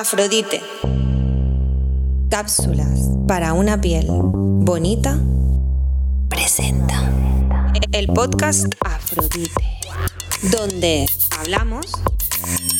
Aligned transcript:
Afrodite. 0.00 0.62
Cápsulas 2.30 3.10
para 3.28 3.52
una 3.52 3.82
piel 3.82 4.06
bonita. 4.08 5.20
Presenta 6.30 7.12
el 7.92 8.06
podcast 8.06 8.64
Afrodite, 8.82 9.62
donde 10.52 11.04
hablamos 11.38 11.84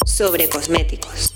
sobre 0.07 0.49
cosméticos. 0.49 1.35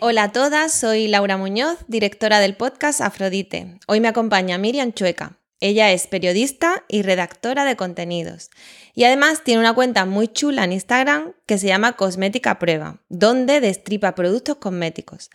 Hola 0.00 0.24
a 0.24 0.32
todas, 0.32 0.78
soy 0.78 1.08
Laura 1.08 1.38
Muñoz, 1.38 1.78
directora 1.86 2.40
del 2.40 2.56
podcast 2.56 3.00
Afrodite. 3.00 3.78
Hoy 3.86 4.00
me 4.00 4.08
acompaña 4.08 4.58
Miriam 4.58 4.92
Chueca. 4.92 5.38
Ella 5.60 5.90
es 5.90 6.06
periodista 6.06 6.84
y 6.86 7.02
redactora 7.02 7.64
de 7.64 7.74
contenidos. 7.74 8.50
Y 8.94 9.04
además 9.04 9.42
tiene 9.42 9.58
una 9.58 9.74
cuenta 9.74 10.04
muy 10.04 10.28
chula 10.28 10.62
en 10.62 10.72
Instagram 10.72 11.32
que 11.46 11.58
se 11.58 11.66
llama 11.66 11.94
Cosmética 11.94 12.60
Prueba, 12.60 13.00
donde 13.08 13.60
destripa 13.60 14.14
productos 14.14 14.56
cosméticos. 14.56 15.30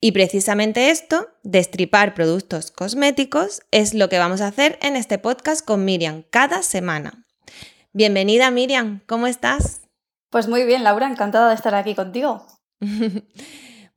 Y 0.00 0.10
precisamente 0.12 0.90
esto, 0.90 1.28
destripar 1.44 2.14
productos 2.14 2.72
cosméticos, 2.72 3.62
es 3.70 3.94
lo 3.94 4.08
que 4.08 4.18
vamos 4.18 4.40
a 4.40 4.48
hacer 4.48 4.80
en 4.82 4.96
este 4.96 5.18
podcast 5.18 5.64
con 5.64 5.84
Miriam 5.84 6.24
cada 6.30 6.64
semana. 6.64 7.24
Bienvenida 7.92 8.50
Miriam, 8.50 9.00
¿cómo 9.06 9.28
estás? 9.28 9.82
Pues 10.30 10.48
muy 10.48 10.64
bien, 10.64 10.82
Laura, 10.82 11.06
encantada 11.06 11.50
de 11.50 11.54
estar 11.54 11.74
aquí 11.76 11.94
contigo. 11.94 12.44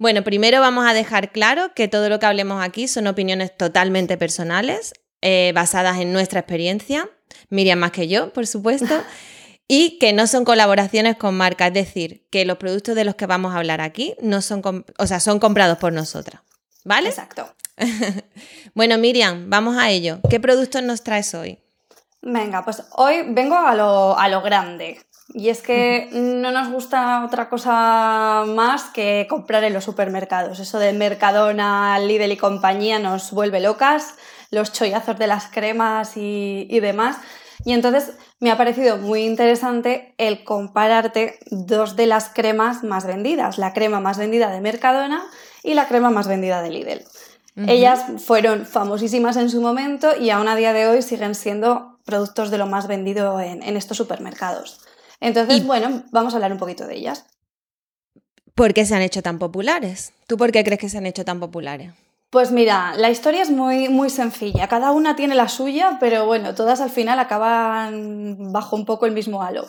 Bueno, 0.02 0.24
primero 0.24 0.60
vamos 0.62 0.88
a 0.88 0.96
dejar 0.96 1.32
claro 1.32 1.76
que 1.76 1.88
todo 1.88 2.10
lo 2.10 2.18
que 2.18 2.26
hablemos 2.26 2.66
aquí 2.66 2.88
son 2.88 3.06
opiniones 3.06 3.56
totalmente 3.56 4.18
personales 4.18 4.94
eh, 5.22 5.52
basadas 5.54 6.00
en 6.00 6.14
nuestra 6.14 6.40
experiencia, 6.40 7.10
Miriam 7.50 7.80
más 7.80 7.92
que 7.92 8.08
yo, 8.08 8.34
por 8.34 8.48
supuesto, 8.48 8.94
y 9.68 10.00
que 10.00 10.14
no 10.14 10.28
son 10.28 10.46
colaboraciones 10.46 11.16
con 11.16 11.36
marcas, 11.36 11.70
es 11.70 11.74
decir, 11.74 12.28
que 12.32 12.46
los 12.46 12.58
productos 12.58 12.96
de 12.96 13.06
los 13.06 13.16
que 13.16 13.26
vamos 13.26 13.54
a 13.54 13.58
hablar 13.58 13.82
aquí 13.82 14.16
no 14.22 14.42
son, 14.42 14.62
o 14.98 15.08
sea, 15.08 15.20
son 15.20 15.40
comprados 15.40 15.78
por 15.78 15.94
nosotras, 15.94 16.42
¿vale? 16.84 17.10
Exacto. 17.10 17.54
bueno, 18.76 18.98
Miriam, 18.98 19.50
vamos 19.50 19.78
a 19.78 19.90
ello. 19.90 20.20
¿Qué 20.30 20.40
productos 20.40 20.84
nos 20.84 21.04
traes 21.04 21.34
hoy? 21.34 21.60
Venga, 22.22 22.64
pues 22.64 22.84
hoy 22.92 23.24
vengo 23.30 23.56
a 23.56 23.76
lo, 23.76 24.18
a 24.18 24.28
lo 24.30 24.42
grande. 24.42 25.00
Y 25.34 25.50
es 25.50 25.62
que 25.62 26.10
no 26.12 26.52
nos 26.52 26.70
gusta 26.70 27.24
otra 27.26 27.48
cosa 27.50 28.44
más 28.48 28.84
que 28.86 29.28
comprar 29.30 29.64
en 29.64 29.74
los 29.74 29.86
supermercados. 29.86 30.60
Eso 30.60 30.78
de 30.78 30.94
Mercadona, 30.94 31.98
Lidl 32.00 32.32
y 32.32 32.38
compañía 32.38 33.00
nos 33.00 33.32
vuelve 33.32 33.62
locas 33.62 34.16
los 34.52 34.74
chollazos 34.74 35.18
de 35.18 35.28
las 35.28 35.48
cremas 35.48 36.14
y, 36.16 36.80
demás. 36.82 37.18
Y 37.64 37.74
entonces 37.74 38.14
me 38.40 38.52
ha 38.52 38.58
parecido 38.58 38.98
muy 38.98 39.24
interesante 39.24 40.14
el 40.18 40.44
compararte 40.44 41.40
dos 41.50 41.96
de 41.96 42.06
las 42.06 42.30
cremas 42.30 42.84
más 42.84 43.06
vendidas, 43.06 43.58
la 43.58 43.74
crema 43.74 44.00
más 44.00 44.18
vendida 44.18 44.52
de 44.52 44.62
Mercadona 44.62 45.24
y 45.64 45.74
la 45.74 45.88
crema 45.88 46.10
más 46.10 46.28
vendida 46.28 46.62
de 46.62 46.70
Lidl. 46.70 47.04
Ellas 47.68 48.06
fueron 48.18 48.66
famosísimas 48.66 49.36
en 49.36 49.50
su 49.50 49.62
momento 49.62 50.16
y 50.18 50.30
aún 50.30 50.48
a 50.48 50.56
día 50.56 50.74
de 50.74 50.88
hoy 50.88 51.02
siguen 51.02 51.36
siendo 51.36 52.00
productos 52.06 52.50
de 52.50 52.58
lo 52.58 52.66
más 52.66 52.88
vendido 52.88 53.40
en, 53.40 53.62
estos 53.78 53.98
supermercados. 53.98 54.80
Entonces, 55.20 55.66
bueno, 55.66 56.04
vamos 56.12 56.34
a 56.34 56.38
hablar 56.38 56.54
un 56.54 56.58
poquito 56.58 56.88
de 56.88 56.96
ellas. 56.96 57.26
¿Por 58.56 58.74
qué 58.74 58.86
se 58.86 58.96
han 58.96 59.02
hecho 59.02 59.22
tan 59.22 59.38
populares? 59.38 60.14
¿Tú 60.28 60.38
por 60.38 60.52
qué 60.52 60.64
crees 60.64 60.80
que 60.80 60.90
se 60.90 60.98
han 60.98 61.06
hecho 61.06 61.26
tan 61.26 61.40
populares? 61.40 61.94
Pues 62.32 62.54
mira, 62.54 62.94
la 62.96 63.10
historia 63.10 63.42
es 63.42 63.52
muy, 63.52 63.90
muy 63.90 64.10
sencilla. 64.10 64.70
Cada 64.70 64.94
una 64.94 65.18
tiene 65.18 65.36
la 65.36 65.50
suya, 65.50 65.98
pero 66.00 66.26
bueno, 66.26 66.56
todas 66.56 66.80
al 66.80 66.90
final 66.90 67.20
acaban 67.20 68.54
bajo 68.54 68.78
un 68.78 68.86
poco 68.86 69.06
el 69.06 69.12
mismo 69.12 69.44
halo. 69.44 69.66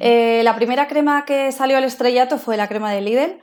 Eh, 0.00 0.40
la 0.42 0.56
primera 0.56 0.88
crema 0.88 1.24
que 1.24 1.52
salió 1.52 1.76
al 1.76 1.84
estrellato 1.84 2.36
fue 2.36 2.56
la 2.56 2.66
crema 2.66 2.92
de 2.92 3.00
Lidl 3.00 3.38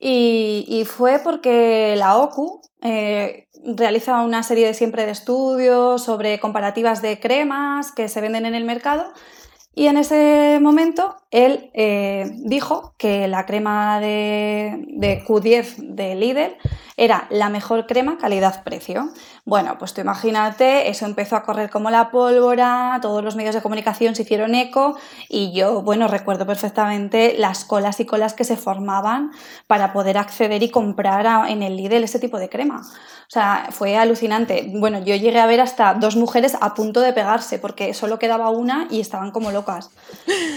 y, 0.00 0.84
fue 0.84 1.20
porque 1.20 1.94
la 1.96 2.16
OCU 2.16 2.60
eh, 2.82 3.46
realiza 3.64 4.20
una 4.22 4.42
serie 4.42 4.66
de 4.66 4.74
siempre 4.74 5.06
de 5.06 5.12
estudios 5.12 6.02
sobre 6.02 6.40
comparativas 6.40 7.02
de 7.02 7.20
cremas 7.20 7.92
que 7.92 8.08
se 8.08 8.20
venden 8.20 8.46
en 8.46 8.54
el 8.56 8.64
mercado 8.64 9.12
y 9.74 9.86
en 9.86 9.96
ese 9.96 10.58
momento 10.60 11.16
él 11.30 11.70
eh, 11.74 12.30
dijo 12.44 12.94
que 12.98 13.28
la 13.28 13.46
crema 13.46 14.00
de, 14.00 14.84
de 14.88 15.24
Q10 15.24 15.94
de 15.94 16.14
Lidl 16.16 16.56
era 16.98 17.26
la 17.30 17.48
mejor 17.48 17.86
crema 17.86 18.18
calidad-precio. 18.18 19.10
Bueno, 19.44 19.76
pues 19.78 19.94
tú 19.94 20.00
imagínate, 20.00 20.90
eso 20.90 21.06
empezó 21.06 21.36
a 21.36 21.44
correr 21.44 21.70
como 21.70 21.90
la 21.90 22.10
pólvora, 22.10 22.98
todos 23.00 23.24
los 23.24 23.36
medios 23.36 23.54
de 23.54 23.62
comunicación 23.62 24.14
se 24.14 24.22
hicieron 24.22 24.54
eco 24.54 24.98
y 25.28 25.52
yo, 25.52 25.80
bueno, 25.82 26.08
recuerdo 26.08 26.44
perfectamente 26.44 27.36
las 27.38 27.64
colas 27.64 28.00
y 28.00 28.04
colas 28.04 28.34
que 28.34 28.44
se 28.44 28.56
formaban 28.56 29.30
para 29.66 29.92
poder 29.92 30.18
acceder 30.18 30.62
y 30.62 30.70
comprar 30.70 31.48
en 31.48 31.62
el 31.62 31.76
Lidl 31.76 32.04
ese 32.04 32.18
tipo 32.18 32.38
de 32.38 32.48
crema. 32.48 32.82
O 33.28 33.30
sea, 33.30 33.68
fue 33.72 33.94
alucinante. 33.94 34.70
Bueno, 34.72 35.00
yo 35.04 35.14
llegué 35.14 35.38
a 35.38 35.44
ver 35.44 35.60
hasta 35.60 35.92
dos 35.92 36.16
mujeres 36.16 36.56
a 36.62 36.74
punto 36.74 37.02
de 37.02 37.12
pegarse 37.12 37.58
porque 37.58 37.92
solo 37.92 38.18
quedaba 38.18 38.48
una 38.48 38.88
y 38.90 39.00
estaban 39.00 39.32
como 39.32 39.50
locas. 39.50 39.90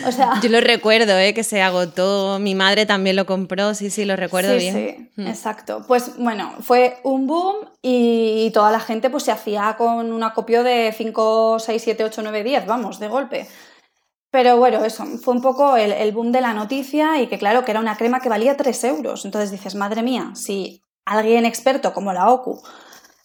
O 0.08 0.12
sea, 0.14 0.36
yo 0.42 0.48
lo 0.48 0.62
recuerdo, 0.62 1.18
¿eh? 1.18 1.34
que 1.34 1.44
se 1.44 1.62
agotó. 1.62 2.40
Mi 2.40 2.56
madre 2.56 2.86
también 2.86 3.18
lo 3.18 3.26
compró, 3.26 3.74
sí, 3.74 3.90
sí, 3.90 4.06
lo 4.06 4.16
recuerdo 4.16 4.56
bien. 4.56 4.74
Sí, 4.74 5.10
mm. 5.18 5.28
exacto. 5.28 5.84
Pues 5.86 6.18
bueno, 6.18 6.31
fue 6.62 7.00
un 7.04 7.28
boom 7.28 7.70
y 7.82 8.52
toda 8.54 8.72
la 8.72 8.80
gente 8.80 9.10
pues 9.10 9.24
se 9.24 9.32
hacía 9.32 9.76
con 9.78 10.12
un 10.12 10.24
acopio 10.24 10.64
de 10.64 10.94
5, 10.96 11.60
6, 11.60 11.82
7, 11.82 12.04
8, 12.04 12.22
9, 12.24 12.44
10, 12.44 12.66
vamos, 12.66 13.00
de 13.00 13.08
golpe. 13.08 13.48
Pero 14.32 14.58
bueno, 14.58 14.84
eso, 14.86 15.06
fue 15.22 15.34
un 15.34 15.42
poco 15.42 15.76
el, 15.76 16.12
boom 16.14 16.32
de 16.32 16.42
la 16.42 16.54
noticia 16.54 17.22
y 17.22 17.28
que 17.28 17.38
claro, 17.38 17.66
que 17.66 17.72
era 17.72 17.82
una 17.82 17.98
crema 17.98 18.22
que 18.22 18.30
valía 18.30 18.56
3 18.56 18.84
euros. 18.86 19.26
Entonces 19.26 19.52
dices, 19.52 19.76
madre 19.76 20.04
mía, 20.04 20.32
si 20.36 20.84
alguien 21.06 21.46
experto 21.46 21.94
como 21.94 22.14
la 22.14 22.30
OCU 22.30 22.62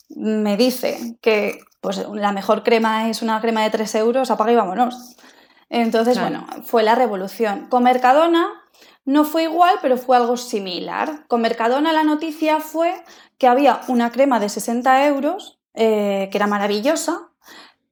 me 0.09 0.57
dice 0.57 1.17
que 1.21 1.61
pues, 1.81 2.05
la 2.13 2.33
mejor 2.33 2.65
crema 2.65 3.09
es 3.09 3.23
una 3.23 3.41
crema 3.41 3.63
de 3.63 3.71
3 3.71 3.95
euros, 3.97 4.31
apaga 4.31 4.53
y 4.53 4.57
vámonos. 4.57 5.17
Entonces, 5.69 6.21
bueno, 6.21 6.47
fue 6.65 6.83
la 6.83 6.95
revolución. 6.95 7.67
Con 7.69 7.83
Mercadona 7.83 8.49
no 9.07 9.25
fue 9.25 9.45
igual, 9.45 9.77
pero 9.81 9.97
fue 9.97 10.17
algo 10.17 10.37
similar. 10.37 11.27
Con 11.29 11.41
Mercadona 11.41 11.93
la 11.93 12.03
noticia 12.03 12.61
fue 12.61 12.93
que 13.39 13.47
había 13.47 13.81
una 13.87 14.11
crema 14.11 14.41
de 14.41 14.49
60 14.49 15.07
euros, 15.07 15.59
eh, 15.75 16.29
que 16.31 16.37
era 16.37 16.49
maravillosa, 16.49 17.31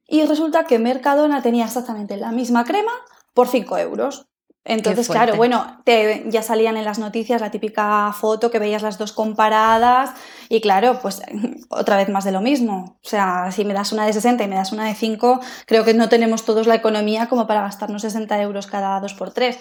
y 0.07 0.25
resulta 0.27 0.65
que 0.65 0.81
Mercadona 0.81 1.41
tenía 1.41 1.65
exactamente 1.65 2.17
la 2.17 2.33
misma 2.33 2.65
crema 2.65 2.93
por 3.33 3.47
5 3.49 3.79
euros. 3.79 4.27
Entonces, 4.67 5.09
claro, 5.09 5.37
bueno, 5.37 5.83
te, 5.85 6.25
ya 6.29 6.43
salían 6.43 6.79
en 6.79 6.87
las 6.87 6.99
noticias 6.99 7.41
la 7.41 7.51
típica 7.51 8.13
foto 8.19 8.51
que 8.51 8.59
veías 8.59 8.83
las 8.83 8.97
dos 8.97 9.13
comparadas 9.13 10.13
y 10.49 10.63
claro, 10.63 11.01
pues 11.03 11.21
otra 11.69 11.97
vez 11.97 12.09
más 12.09 12.25
de 12.25 12.33
lo 12.33 12.41
mismo. 12.41 12.99
O 13.05 13.09
sea, 13.09 13.53
si 13.53 13.65
me 13.65 13.75
das 13.75 13.93
una 13.93 14.07
de 14.07 14.15
60 14.15 14.43
y 14.43 14.49
me 14.49 14.57
das 14.57 14.73
una 14.73 14.87
de 14.87 14.95
5, 14.95 15.41
creo 15.67 15.85
que 15.85 15.95
no 15.95 16.09
tenemos 16.09 16.45
todos 16.45 16.67
la 16.67 16.75
economía 16.75 17.29
como 17.29 17.47
para 17.47 17.61
gastarnos 17.61 18.03
60 18.03 18.41
euros 18.41 18.67
cada 18.67 18.99
2 19.01 19.15
por 19.15 19.33
3 19.33 19.59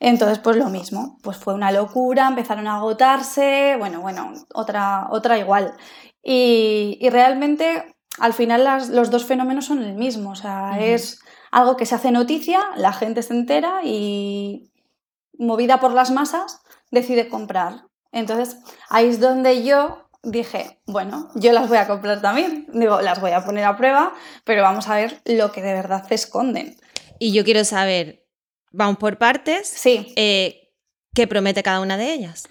entonces, 0.00 0.38
pues 0.38 0.56
lo 0.56 0.70
mismo, 0.70 1.18
pues 1.22 1.36
fue 1.36 1.52
una 1.52 1.70
locura, 1.70 2.26
empezaron 2.26 2.66
a 2.66 2.76
agotarse, 2.76 3.76
bueno, 3.78 4.00
bueno, 4.00 4.32
otra, 4.54 5.08
otra 5.10 5.38
igual. 5.38 5.74
Y, 6.22 6.98
realmente, 7.10 7.94
al 8.18 8.32
final, 8.32 8.64
los 8.92 9.10
dos 9.10 9.26
fenómenos 9.26 9.66
son 9.66 9.82
el 9.82 9.94
mismo, 9.94 10.30
o 10.30 10.34
sea, 10.34 10.80
es 10.80 11.20
algo 11.50 11.76
que 11.76 11.84
se 11.84 11.94
hace 11.94 12.12
noticia, 12.12 12.60
la 12.76 12.94
gente 12.94 13.22
se 13.22 13.34
entera 13.34 13.82
y, 13.84 14.72
movida 15.38 15.80
por 15.80 15.92
las 15.92 16.10
masas, 16.10 16.62
decide 16.90 17.28
comprar. 17.28 17.84
Entonces, 18.10 18.58
ahí 18.88 19.08
es 19.08 19.20
donde 19.20 19.64
yo 19.64 20.08
dije, 20.22 20.80
bueno, 20.86 21.28
yo 21.34 21.52
las 21.52 21.68
voy 21.68 21.78
a 21.78 21.86
comprar 21.86 22.20
también. 22.22 22.66
Digo, 22.72 23.00
las 23.00 23.20
voy 23.20 23.32
a 23.32 23.44
poner 23.44 23.64
a 23.64 23.76
prueba, 23.76 24.12
pero 24.44 24.62
vamos 24.62 24.88
a 24.88 24.96
ver 24.96 25.20
lo 25.24 25.52
que 25.52 25.62
de 25.62 25.74
verdad 25.74 26.06
se 26.08 26.14
esconden. 26.14 26.76
Y 27.18 27.32
yo 27.32 27.44
quiero 27.44 27.64
saber, 27.64 28.24
Vamos 28.70 28.98
por 28.98 29.18
partes. 29.18 29.68
Sí. 29.68 30.12
Eh, 30.16 30.72
¿Qué 31.14 31.26
promete 31.26 31.62
cada 31.62 31.80
una 31.80 31.96
de 31.96 32.12
ellas? 32.12 32.48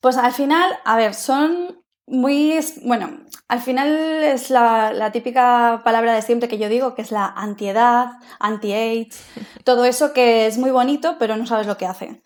Pues 0.00 0.16
al 0.16 0.32
final, 0.32 0.78
a 0.84 0.96
ver, 0.96 1.14
son 1.14 1.82
muy. 2.06 2.58
Bueno, 2.82 3.20
al 3.48 3.60
final 3.60 3.88
es 3.88 4.50
la, 4.50 5.10
típica 5.12 5.82
palabra 5.84 6.14
de 6.14 6.22
siempre 6.22 6.48
que 6.48 6.58
yo 6.58 6.68
digo, 6.68 6.94
que 6.94 7.02
es 7.02 7.10
la 7.10 7.26
antiedad, 7.26 8.12
anti-age, 8.38 9.10
todo 9.64 9.84
eso 9.84 10.12
que 10.12 10.46
es 10.46 10.58
muy 10.58 10.70
bonito, 10.70 11.16
pero 11.18 11.36
no 11.36 11.46
sabes 11.46 11.66
lo 11.66 11.76
que 11.76 11.86
hace. 11.86 12.22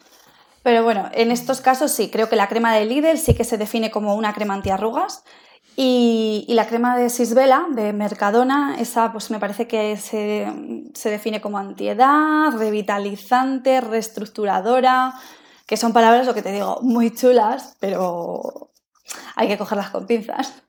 Pero 0.63 0.85
bueno, 0.85 1.09
en 1.13 1.33
estos 1.33 1.61
casos 1.61 1.91
sí, 1.91 2.09
creo 2.09 2.29
que 2.29 2.37
la 2.37 2.49
crema 2.49 2.75
de 2.75 2.85
Lidl 2.85 3.19
sí 3.19 3.35
que 3.35 3.43
se 3.43 3.59
define 3.59 3.91
como 3.91 4.15
una 4.15 4.33
crema 4.33 4.55
antiarrugas 4.55 5.25
y, 5.77 6.45
la 6.49 6.67
crema 6.67 6.97
de 6.97 7.09
Sisvela, 7.09 7.67
de 7.71 7.93
Mercadona, 7.93 8.77
esa 8.79 9.13
pues 9.13 9.31
me 9.31 9.39
parece 9.39 9.67
que 9.67 9.97
se, 9.97 10.47
define 11.11 11.41
como 11.41 11.59
antiedad, 11.59 12.51
revitalizante, 12.57 13.81
reestructuradora, 13.81 15.15
que 15.67 15.77
son 15.77 15.93
palabras, 15.93 16.27
lo 16.27 16.35
que 16.35 16.43
te 16.43 16.53
digo, 16.53 16.81
muy 16.83 17.15
chulas, 17.15 17.77
pero 17.81 18.73
hay 19.35 19.49
que 19.49 19.59
cogerlas 19.59 19.91
con 19.91 20.07
pinzas. 20.07 20.63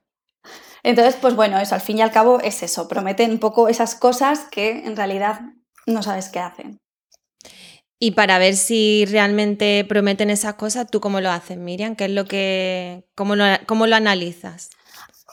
Entonces, 0.84 1.16
pues 1.20 1.36
bueno, 1.36 1.60
eso 1.60 1.76
al 1.76 1.82
fin 1.82 1.98
y 1.98 2.02
al 2.02 2.12
cabo 2.12 2.40
es 2.40 2.64
eso, 2.64 2.88
prometen 2.88 3.32
un 3.32 3.40
poco 3.40 3.68
esas 3.68 3.96
cosas 3.96 4.46
que 4.52 4.86
en 4.86 4.96
realidad 4.96 5.42
no 5.86 6.04
sabes 6.04 6.30
qué 6.30 6.40
hacen. 6.40 6.78
Y 8.00 8.12
para 8.12 8.38
ver 8.38 8.56
si 8.56 9.06
realmente 9.06 9.86
prometen 9.88 10.30
esas 10.30 10.56
cosas, 10.56 10.88
¿tú 10.90 11.00
cómo 11.00 11.22
lo 11.22 11.30
haces, 11.32 11.58
Miriam? 11.58 11.96
¿Qué 11.96 12.06
es 12.06 12.12
lo 12.12 12.26
que, 12.26 13.06
cómo 13.16 13.36
cómo 13.66 13.88
lo 13.88 13.96
analizas? 13.96 14.70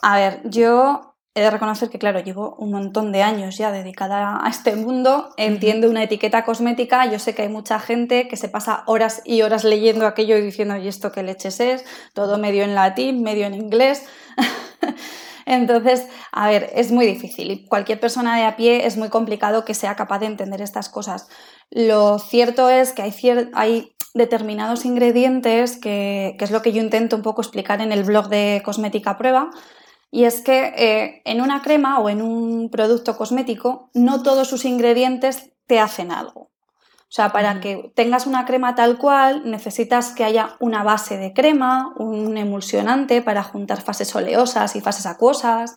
A 0.01 0.17
ver, 0.17 0.41
yo 0.45 1.15
he 1.33 1.41
de 1.41 1.49
reconocer 1.49 1.89
que, 1.89 1.99
claro, 1.99 2.19
llevo 2.19 2.55
un 2.57 2.71
montón 2.71 3.11
de 3.11 3.23
años 3.23 3.57
ya 3.57 3.71
dedicada 3.71 4.39
a 4.43 4.49
este 4.49 4.75
mundo, 4.75 5.33
entiendo 5.37 5.89
una 5.89 6.03
etiqueta 6.03 6.43
cosmética, 6.43 7.05
yo 7.05 7.19
sé 7.19 7.33
que 7.35 7.43
hay 7.43 7.49
mucha 7.49 7.79
gente 7.79 8.27
que 8.27 8.35
se 8.35 8.49
pasa 8.49 8.83
horas 8.85 9.21
y 9.23 9.41
horas 9.41 9.63
leyendo 9.63 10.05
aquello 10.05 10.37
y 10.37 10.41
diciendo, 10.41 10.75
¿y 10.75 10.87
esto 10.87 11.11
qué 11.11 11.23
leches 11.23 11.59
es? 11.59 11.85
Todo 12.13 12.37
medio 12.37 12.63
en 12.63 12.75
latín, 12.75 13.23
medio 13.23 13.45
en 13.45 13.53
inglés. 13.53 14.05
Entonces, 15.45 16.07
a 16.31 16.47
ver, 16.47 16.69
es 16.75 16.91
muy 16.91 17.05
difícil. 17.05 17.65
Cualquier 17.67 17.99
persona 17.99 18.37
de 18.37 18.43
a 18.43 18.55
pie 18.55 18.85
es 18.85 18.97
muy 18.97 19.09
complicado 19.09 19.65
que 19.65 19.73
sea 19.73 19.95
capaz 19.95 20.19
de 20.19 20.27
entender 20.27 20.61
estas 20.61 20.89
cosas. 20.89 21.27
Lo 21.69 22.19
cierto 22.19 22.69
es 22.69 22.93
que 22.93 23.01
hay, 23.01 23.13
hay 23.53 23.95
determinados 24.13 24.85
ingredientes, 24.85 25.77
que, 25.77 26.35
es 26.39 26.51
lo 26.51 26.61
que 26.61 26.73
yo 26.73 26.81
intento 26.81 27.15
un 27.15 27.21
poco 27.21 27.41
explicar 27.41 27.81
en 27.81 27.91
el 27.91 28.03
blog 28.03 28.27
de 28.29 28.61
Cosmética 28.63 29.17
Prueba, 29.17 29.49
y 30.11 30.25
es 30.25 30.41
que 30.41 30.73
eh, 30.75 31.21
en 31.23 31.41
una 31.41 31.61
crema 31.61 31.99
o 31.99 32.09
en 32.09 32.21
un 32.21 32.69
producto 32.69 33.17
cosmético 33.17 33.89
no 33.93 34.21
todos 34.21 34.49
sus 34.49 34.65
ingredientes 34.65 35.53
te 35.65 35.79
hacen 35.79 36.11
algo. 36.11 36.51
O 37.11 37.13
sea, 37.13 37.33
para 37.33 37.59
que 37.59 37.91
tengas 37.95 38.25
una 38.25 38.45
crema 38.45 38.75
tal 38.75 38.97
cual, 38.97 39.49
necesitas 39.49 40.11
que 40.13 40.23
haya 40.23 40.55
una 40.59 40.83
base 40.83 41.17
de 41.17 41.33
crema, 41.33 41.93
un 41.97 42.37
emulsionante 42.37 43.21
para 43.21 43.43
juntar 43.43 43.81
fases 43.81 44.15
oleosas 44.15 44.77
y 44.77 44.81
fases 44.81 45.05
acuosas, 45.05 45.75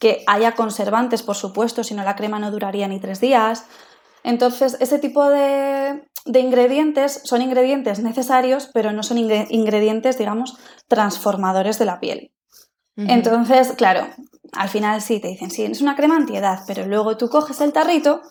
que 0.00 0.24
haya 0.26 0.56
conservantes, 0.56 1.22
por 1.22 1.36
supuesto, 1.36 1.84
si 1.84 1.94
no 1.94 2.02
la 2.02 2.16
crema 2.16 2.40
no 2.40 2.50
duraría 2.50 2.88
ni 2.88 2.98
tres 2.98 3.20
días. 3.20 3.66
Entonces, 4.24 4.76
ese 4.80 4.98
tipo 4.98 5.28
de, 5.28 6.02
ingredientes 6.26 7.20
son 7.22 7.42
ingredientes 7.42 8.00
necesarios, 8.00 8.68
pero 8.74 8.90
no 8.90 9.04
son 9.04 9.18
ingredientes, 9.18 10.18
digamos, 10.18 10.56
transformadores 10.88 11.78
de 11.78 11.84
la 11.84 12.00
piel. 12.00 12.31
Entonces, 12.96 13.72
claro, 13.72 14.06
al 14.52 14.68
final 14.68 15.00
sí, 15.00 15.18
te 15.18 15.28
dicen, 15.28 15.50
sí, 15.50 15.64
es 15.64 15.80
una 15.80 15.96
crema 15.96 16.16
antiedad, 16.16 16.60
pero 16.66 16.86
luego 16.86 17.16
tú 17.16 17.28
coges 17.30 17.60
el 17.60 17.72
tarrito 17.72 18.22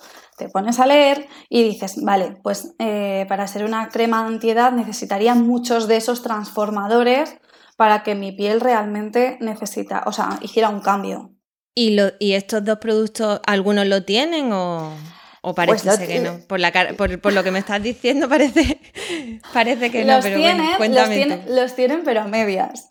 te 0.41 0.49
pones 0.49 0.79
a 0.79 0.87
leer 0.87 1.27
y 1.49 1.63
dices, 1.63 2.01
vale, 2.01 2.37
pues 2.41 2.73
eh, 2.79 3.27
para 3.29 3.47
ser 3.47 3.63
una 3.63 3.89
crema 3.89 4.25
antiedad 4.25 4.71
necesitaría 4.71 5.35
muchos 5.35 5.87
de 5.87 5.97
esos 5.97 6.23
transformadores 6.23 7.37
para 7.77 8.01
que 8.01 8.15
mi 8.15 8.31
piel 8.31 8.59
realmente 8.59 9.37
necesita, 9.39 10.03
o 10.07 10.11
sea, 10.11 10.39
hiciera 10.41 10.69
un 10.69 10.81
cambio. 10.81 11.31
¿Y, 11.75 11.95
y 12.19 12.33
estos 12.33 12.65
dos 12.65 12.79
productos, 12.79 13.39
algunos 13.45 13.85
lo 13.85 14.03
tienen 14.03 14.51
o, 14.51 14.95
o 15.41 15.53
parece 15.53 15.85
pues 15.85 15.99
que 15.99 16.19
no? 16.19 16.39
Por, 16.47 16.59
la, 16.59 16.71
por, 16.97 17.33
lo 17.33 17.43
que 17.43 17.51
me 17.51 17.59
estás 17.59 17.83
diciendo 17.83 18.27
parece, 18.29 18.79
parece 19.53 19.91
que 19.91 20.03
no, 20.05 20.19
pero 20.23 20.37
tienen, 20.37 20.95
los, 20.95 21.09
tienen, 21.09 21.55
los 21.55 21.75
tienen, 21.75 22.01
pero 22.03 22.21
a 22.21 22.27
medias. 22.27 22.89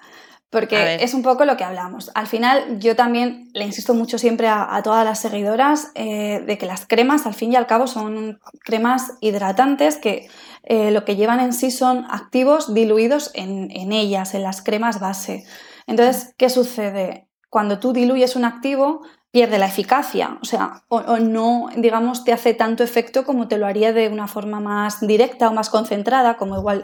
Porque 0.50 0.99
es 1.00 1.14
un 1.14 1.23
poco 1.23 1.44
lo 1.44 1.56
que 1.56 1.62
hablamos. 1.62 2.11
Al 2.17 2.26
final, 2.26 2.81
yo 2.81 2.97
también 2.97 3.50
le 3.55 3.64
insisto 3.64 3.94
mucho 3.94 4.19
siempre 4.19 4.49
a, 4.49 4.81
todas 4.82 5.05
las 5.05 5.20
seguidoras 5.20 5.93
eh, 5.94 6.43
de 6.44 6.58
que 6.58 6.67
las 6.67 6.87
cremas, 6.87 7.25
al 7.25 7.35
fin 7.35 7.52
y 7.52 7.56
al 7.56 7.69
cabo, 7.69 7.87
son 7.87 8.41
cremas 8.64 9.12
hidratantes 9.20 9.97
que 9.97 10.29
eh, 10.64 10.91
lo 10.91 11.05
que 11.05 11.14
llevan 11.14 11.38
en 11.38 11.52
sí 11.52 11.70
son 11.70 12.05
activos 12.11 12.75
diluidos 12.75 13.31
en, 13.35 13.70
ellas, 13.93 14.35
en 14.35 14.43
las 14.43 14.61
cremas 14.61 14.99
base. 14.99 15.44
Entonces, 15.87 16.35
¿qué 16.37 16.50
sucede? 16.50 17.29
Cuando 17.49 17.79
tú 17.79 17.93
diluyes 17.93 18.35
un 18.35 18.44
activo, 18.44 19.03
pierde 19.31 19.56
la 19.58 19.67
eficacia, 19.67 20.38
o 20.43 20.44
sea, 20.44 20.82
o, 20.88 20.96
o, 20.96 21.19
no, 21.19 21.69
digamos, 21.76 22.25
te 22.25 22.32
hace 22.32 22.55
tanto 22.55 22.82
efecto 22.82 23.25
como 23.25 23.46
te 23.46 23.56
lo 23.56 23.67
haría 23.67 23.93
de 23.93 24.08
una 24.08 24.26
forma 24.26 24.58
más 24.58 25.00
directa 25.00 25.49
o 25.49 25.53
más 25.53 25.70
concentrada, 25.70 26.37
como 26.37 26.56
igual 26.56 26.82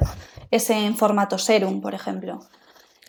es 0.52 0.70
en 0.70 0.96
formato 0.96 1.38
serum, 1.38 1.80
por 1.80 1.94
ejemplo. 1.94 2.46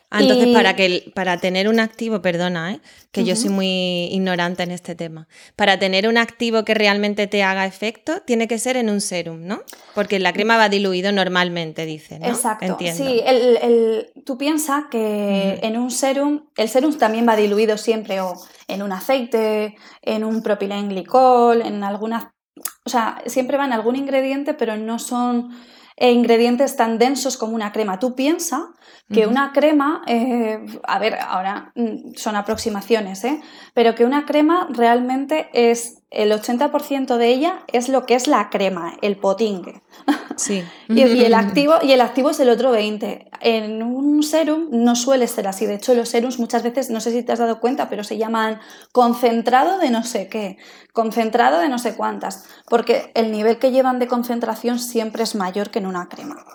Ah, 0.10 0.22
entonces, 0.22 0.48
para, 0.54 0.74
que, 0.78 1.12
para 1.14 1.38
tener 1.38 1.68
un 1.68 1.82
activo, 1.82 2.22
perdona, 2.22 2.72
¿eh? 2.72 2.80
que 3.12 3.26
yo 3.26 3.36
soy 3.36 3.50
muy 3.50 4.06
ignorante 4.06 4.64
en 4.64 4.72
este 4.72 4.96
tema, 4.96 5.28
para 5.58 5.80
tener 5.80 6.08
un 6.08 6.18
activo 6.18 6.64
que 6.64 6.74
realmente 6.74 7.28
te 7.28 7.44
haga 7.44 7.66
efecto, 7.66 8.22
tiene 8.26 8.48
que 8.48 8.58
ser 8.58 8.78
en 8.78 8.90
un 8.90 9.02
serum, 9.02 9.46
¿no? 9.46 9.64
Porque 9.96 10.20
la 10.20 10.32
crema 10.32 10.56
va 10.56 10.70
diluido 10.70 11.12
normalmente, 11.12 11.86
dice. 11.86 12.20
¿no? 12.20 12.28
Exacto. 12.28 12.78
Sí, 12.80 13.22
el, 13.26 14.12
tú 14.26 14.38
piensas 14.38 14.86
que 14.90 15.60
en 15.62 15.78
un 15.78 15.92
serum, 15.92 16.46
el 16.56 16.70
serum 16.70 16.98
también 16.98 17.28
va 17.28 17.36
diluido 17.36 17.78
siempre 17.78 18.22
o 18.22 18.34
en 18.70 18.84
un 18.84 18.94
aceite, 18.94 19.76
en 20.02 20.24
un 20.24 20.42
propilenglicol, 20.42 21.64
en 21.64 21.84
algunas. 21.84 22.28
O 22.86 22.90
sea, 22.90 23.22
siempre 23.26 23.58
va 23.58 23.66
en 23.66 23.74
algún 23.74 23.98
ingrediente, 23.98 24.54
pero 24.54 24.78
no 24.78 25.00
son 25.00 25.50
e 25.98 26.12
ingredientes 26.12 26.76
tan 26.76 27.00
densos 27.00 27.38
como 27.38 27.56
una 27.56 27.72
crema. 27.72 27.98
Tú 28.00 28.16
piensas 28.16 28.62
que 29.12 29.26
una 29.26 29.52
crema, 29.52 30.04
eh, 30.06 30.64
a 30.84 31.00
ver, 31.00 31.18
ahora 31.20 31.72
mm, 31.76 32.14
son 32.16 32.36
aproximaciones, 32.36 33.24
¿eh? 33.24 33.42
pero 33.74 33.96
que 33.96 34.06
una 34.06 34.26
crema 34.26 34.68
realmente 34.70 35.50
es 35.54 36.04
el 36.10 36.32
80% 36.32 37.18
de 37.18 37.28
ella 37.28 37.64
es 37.68 37.90
lo 37.90 38.06
que 38.06 38.16
es 38.16 38.28
la 38.28 38.50
crema, 38.50 38.96
el 39.02 39.18
potingue. 39.18 39.82
Sí. 40.38 40.64
y, 40.90 41.02
el 41.02 41.34
activo, 41.34 41.76
y 41.82 41.92
el 41.92 42.00
activo 42.00 42.30
es 42.30 42.40
el 42.40 42.50
otro 42.50 42.74
20%. 42.74 43.26
En 43.40 43.84
un 43.84 44.24
serum 44.24 44.70
no 44.72 44.96
suele 44.96 45.28
ser 45.28 45.48
así. 45.48 45.66
De 45.66 45.76
hecho, 45.76 45.94
los 45.94 46.10
serums 46.10 46.40
muchas 46.40 46.64
veces, 46.64 46.90
no 46.90 47.02
sé 47.02 47.12
si 47.12 47.24
te 47.24 47.34
has 47.34 47.40
dado 47.40 47.60
cuenta, 47.60 47.90
pero 47.90 48.04
se 48.04 48.18
llaman 48.18 48.60
concentrado 48.92 49.78
de 49.80 49.90
no 49.90 50.04
sé 50.04 50.28
qué, 50.28 50.58
concentrado 50.94 51.60
de 51.60 51.70
no 51.70 51.78
sé 51.78 51.96
cuántas, 51.96 52.46
porque 52.68 53.12
el 53.14 53.32
nivel 53.32 53.60
que 53.60 53.72
llevan 53.72 54.00
de 54.00 54.08
concentración 54.08 54.80
siempre 54.80 55.24
es 55.24 55.36
mayor 55.36 55.70
que 55.70 55.80
en 55.80 55.86
una 55.86 56.08
crema. 56.08 56.46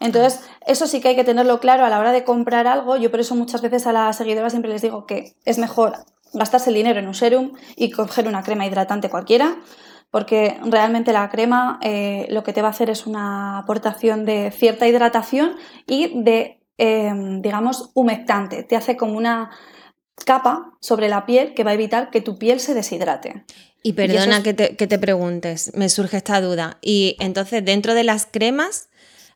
Entonces, 0.00 0.40
eso 0.66 0.86
sí 0.86 1.00
que 1.00 1.08
hay 1.08 1.16
que 1.16 1.24
tenerlo 1.24 1.60
claro 1.60 1.84
a 1.84 1.90
la 1.90 1.98
hora 1.98 2.12
de 2.12 2.24
comprar 2.24 2.66
algo. 2.66 2.96
Yo 2.96 3.10
por 3.10 3.20
eso 3.20 3.34
muchas 3.34 3.60
veces 3.60 3.86
a 3.86 3.92
las 3.92 4.16
seguidoras 4.16 4.52
siempre 4.52 4.70
les 4.70 4.82
digo 4.82 5.06
que 5.06 5.34
es 5.44 5.58
mejor 5.58 6.04
gastarse 6.34 6.70
el 6.70 6.76
dinero 6.76 6.98
en 6.98 7.06
un 7.06 7.14
serum 7.14 7.52
y 7.76 7.90
coger 7.90 8.28
una 8.28 8.42
crema 8.42 8.66
hidratante 8.66 9.08
cualquiera, 9.08 9.56
porque 10.10 10.58
realmente 10.64 11.12
la 11.12 11.28
crema 11.30 11.78
eh, 11.82 12.26
lo 12.30 12.44
que 12.44 12.52
te 12.52 12.62
va 12.62 12.68
a 12.68 12.70
hacer 12.70 12.90
es 12.90 13.06
una 13.06 13.58
aportación 13.58 14.24
de 14.24 14.50
cierta 14.50 14.86
hidratación 14.86 15.56
y 15.86 16.22
de, 16.22 16.60
em, 16.78 17.42
digamos, 17.42 17.90
humectante. 17.94 18.62
Te 18.62 18.76
hace 18.76 18.96
como 18.96 19.16
una 19.16 19.50
capa 20.24 20.76
sobre 20.80 21.08
la 21.08 21.26
piel 21.26 21.54
que 21.54 21.64
va 21.64 21.72
a 21.72 21.74
evitar 21.74 22.10
que 22.10 22.20
tu 22.20 22.38
piel 22.38 22.60
se 22.60 22.74
deshidrate. 22.74 23.44
Y 23.82 23.94
perdona 23.94 24.42
que, 24.42 24.54
te, 24.54 24.76
que 24.76 24.86
te 24.86 24.98
preguntes, 24.98 25.72
me 25.74 25.88
surge 25.88 26.16
esta 26.16 26.40
duda. 26.40 26.78
Y 26.80 27.16
entonces, 27.18 27.64
dentro 27.64 27.94
de 27.94 28.04
las 28.04 28.26
cremas, 28.26 28.88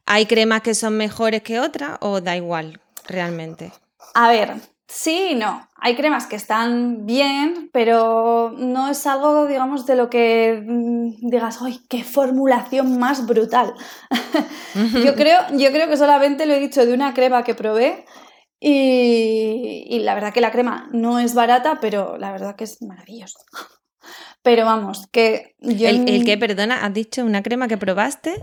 ¿hay 0.06 0.26
cremas 0.26 0.62
que 0.62 0.74
son 0.74 0.96
mejores 0.96 1.42
que 1.42 1.60
otras 1.60 1.98
o 2.00 2.20
da 2.20 2.36
igual 2.36 2.80
realmente? 3.06 3.72
A 4.14 4.28
ver, 4.28 4.54
Sí, 4.88 5.34
no. 5.34 5.68
Hay 5.76 5.94
cremas 5.96 6.26
que 6.26 6.36
están 6.36 7.04
bien, 7.04 7.68
pero 7.74 8.54
no 8.56 8.88
es 8.88 9.06
algo, 9.06 9.46
digamos, 9.46 9.84
de 9.84 9.96
lo 9.96 10.08
que 10.08 10.62
mm, 10.66 11.28
digas, 11.28 11.58
¡ay, 11.60 11.80
qué 11.90 12.02
formulación 12.02 12.98
más 12.98 13.26
brutal! 13.26 13.74
yo, 15.04 15.14
creo, 15.14 15.40
yo 15.52 15.70
creo 15.72 15.88
que 15.88 15.98
solamente 15.98 16.46
lo 16.46 16.54
he 16.54 16.60
dicho 16.60 16.86
de 16.86 16.94
una 16.94 17.12
crema 17.12 17.44
que 17.44 17.54
probé 17.54 18.06
y, 18.60 20.00
la 20.00 20.14
verdad 20.14 20.32
que 20.32 20.40
la 20.40 20.50
crema 20.50 20.88
no 20.90 21.18
es 21.18 21.34
barata, 21.34 21.78
pero 21.80 22.16
la 22.16 22.32
verdad 22.32 22.56
que 22.56 22.64
es 22.64 22.80
maravillosa. 22.80 23.38
Pero 24.42 24.64
vamos, 24.64 25.06
que 25.12 25.54
yo... 25.58 25.86
¿El, 25.86 26.08
el 26.08 26.24
que, 26.24 26.38
perdona, 26.38 26.86
has 26.86 26.94
dicho 26.94 27.24
una 27.24 27.42
crema 27.42 27.68
que 27.68 27.76
probaste? 27.76 28.42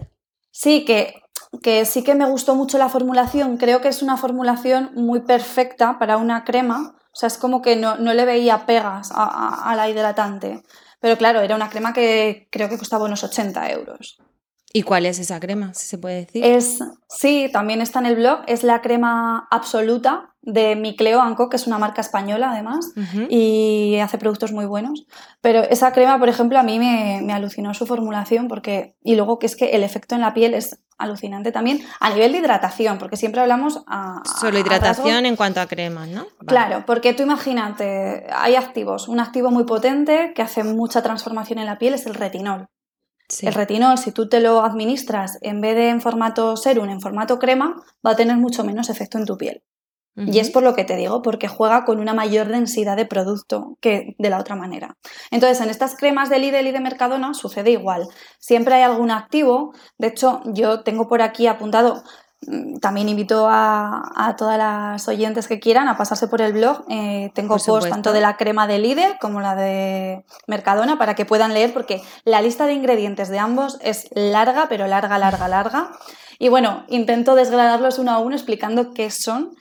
Sí, 0.52 0.86
que 0.86 1.25
que 1.62 1.86
sí 1.86 2.04
que 2.04 2.15
me 2.15 2.25
gustó 2.25 2.56
mucho 2.56 2.77
la 2.77 2.89
formulación. 2.89 3.58
Creo 3.58 3.82
que 3.82 3.88
es 3.88 4.01
una 4.01 4.18
formulación 4.18 4.92
muy 4.96 5.22
perfecta 5.22 6.00
para 6.00 6.18
una 6.18 6.44
crema. 6.44 6.96
O 7.12 7.15
sea, 7.15 7.27
es 7.27 7.38
como 7.38 7.62
que 7.62 7.75
no, 7.75 7.96
le 7.96 8.25
veía 8.25 8.65
pegas 8.65 9.12
a, 9.13 9.74
la 9.75 9.89
hidratante. 9.89 10.63
Pero 11.00 11.18
claro, 11.18 11.42
era 11.42 11.56
una 11.56 11.70
crema 11.70 11.94
que 11.94 12.48
creo 12.51 12.70
que 12.70 12.77
costaba 12.77 13.06
unos 13.06 13.24
80 13.24 13.72
euros. 13.72 14.18
¿Y 14.74 14.84
cuál 14.84 15.06
es 15.06 15.20
esa 15.20 15.39
crema, 15.39 15.74
si 15.74 15.88
se 15.88 15.98
puede 15.98 16.25
decir? 16.25 16.44
Es, 16.44 16.80
sí, 17.08 17.50
también 17.54 17.80
está 17.80 18.00
en 18.00 18.08
el 18.08 18.18
blog. 18.18 18.39
Es 18.48 18.63
la 18.63 18.82
crema 18.82 19.48
absoluta 19.50 20.36
de 20.42 20.75
Micleo 20.75 21.22
Anco, 21.22 21.48
que 21.48 21.56
es 21.56 21.65
una 21.65 21.77
marca 21.77 22.01
española 22.01 22.51
además, 22.51 22.92
y 23.30 23.98
hace 24.01 24.18
productos 24.18 24.51
muy 24.51 24.65
buenos. 24.65 25.08
Pero 25.39 25.62
esa 25.62 25.94
crema, 25.94 26.20
por 26.20 26.27
ejemplo, 26.27 26.60
a 26.60 26.63
mí 26.63 26.77
me, 26.77 27.22
me, 27.24 27.32
alucinó 27.32 27.74
su 27.74 27.86
formulación 27.86 28.50
porque, 28.50 28.98
y 29.01 29.15
luego 29.15 29.39
que 29.39 29.46
es 29.46 29.56
que 29.56 29.72
el 29.72 29.84
efecto 29.84 30.13
en 30.13 30.22
la 30.22 30.34
piel 30.34 30.54
es 30.54 30.82
alucinante 30.98 31.52
también 31.52 31.82
a 32.00 32.10
nivel 32.10 32.32
de 32.32 32.40
hidratación, 32.40 32.98
porque 32.98 33.18
siempre 33.18 33.42
hablamos 33.42 33.84
a... 33.88 34.22
Solo 34.40 34.60
hidratación 34.60 35.25
en 35.25 35.36
cuanto 35.36 35.62
a 35.62 35.68
cremas, 35.68 36.08
¿no? 36.08 36.28
Claro, 36.46 36.84
porque 36.86 37.14
tú 37.14 37.24
imagínate, 37.24 38.28
hay 38.34 38.56
activos, 38.56 39.08
un 39.08 39.20
activo 39.20 39.52
muy 39.52 39.66
potente 39.66 40.34
que 40.36 40.42
hace 40.42 40.64
mucha 40.64 41.02
transformación 41.02 41.60
en 41.60 41.66
la 41.66 41.78
piel 41.78 41.94
es 41.94 42.06
el 42.06 42.16
retinol. 42.16 42.68
El 43.42 43.54
retinol, 43.54 43.98
si 43.98 44.12
tú 44.12 44.30
te 44.30 44.40
lo 44.40 44.64
administras 44.64 45.40
en 45.42 45.60
vez 45.60 45.75
de 45.75 45.90
en 45.90 46.00
formato 46.00 46.56
serum, 46.56 46.90
en 46.90 47.02
formato 47.02 47.40
crema, 47.40 47.82
va 48.06 48.12
a 48.12 48.16
tener 48.16 48.38
mucho 48.38 48.64
menos 48.64 48.90
efecto 48.90 49.18
en 49.18 49.25
tu 49.25 49.36
piel. 49.36 49.64
Y 50.18 50.40
es 50.40 50.50
por 50.50 50.64
lo 50.64 50.76
que 50.76 50.86
te 50.86 50.96
digo, 50.96 51.22
porque 51.22 51.50
juega 51.50 51.84
con 51.84 52.00
una 52.00 52.14
mayor 52.14 52.48
densidad 52.48 52.96
de 52.96 53.06
producto 53.06 53.78
que 53.82 54.16
de 54.18 54.30
la 54.30 54.40
otra 54.40 54.56
manera. 54.56 54.96
Entonces, 55.30 55.60
en 55.60 55.70
estas 55.70 55.98
cremas 55.98 56.30
de 56.30 56.40
Lidl 56.40 56.68
y 56.68 56.72
de 56.72 56.80
Mercadona 56.80 57.34
sucede 57.34 57.72
igual. 57.72 58.08
Siempre 58.40 58.76
hay 58.76 58.84
algún 58.84 59.12
activo. 59.12 59.74
De 59.98 60.08
hecho, 60.08 60.42
yo 60.46 60.84
tengo 60.84 61.10
por 61.10 61.22
aquí 61.22 61.48
apuntado 61.48 62.02
mm, 62.48 62.78
también 62.78 63.10
invito 63.10 63.48
a, 63.50 64.36
todas 64.38 64.58
las 64.58 65.06
oyentes 65.10 65.50
que 65.50 65.60
quieran 65.60 65.90
a 65.90 65.98
pasarse 65.98 66.30
por 66.30 66.42
el 66.42 66.54
blog. 66.54 66.86
Eh, 66.88 67.32
tengo 67.36 67.58
post 67.58 67.90
tanto 67.90 68.14
de 68.14 68.22
la 68.22 68.38
crema 68.38 68.68
de 68.68 68.80
Lidl 68.80 69.18
como 69.20 69.42
la 69.42 69.56
de 69.56 70.24
Mercadona 70.48 70.98
para 70.98 71.16
que 71.16 71.26
puedan 71.26 71.54
leer 71.54 71.74
porque 71.74 72.02
la 72.24 72.42
lista 72.42 72.68
de 72.68 72.74
ingredientes 72.74 73.28
de 73.28 73.40
ambos 73.40 73.80
es 73.82 74.08
larga, 74.12 74.68
pero 74.70 74.88
larga, 74.88 75.18
larga, 75.20 75.50
larga. 75.50 75.92
Y 76.40 76.48
bueno, 76.48 76.86
intento 76.88 77.36
desgranarlos 77.36 78.00
uno 78.00 78.12
a 78.12 78.20
uno 78.20 78.36
explicando 78.36 78.94
qué 78.94 79.12
son 79.12 79.56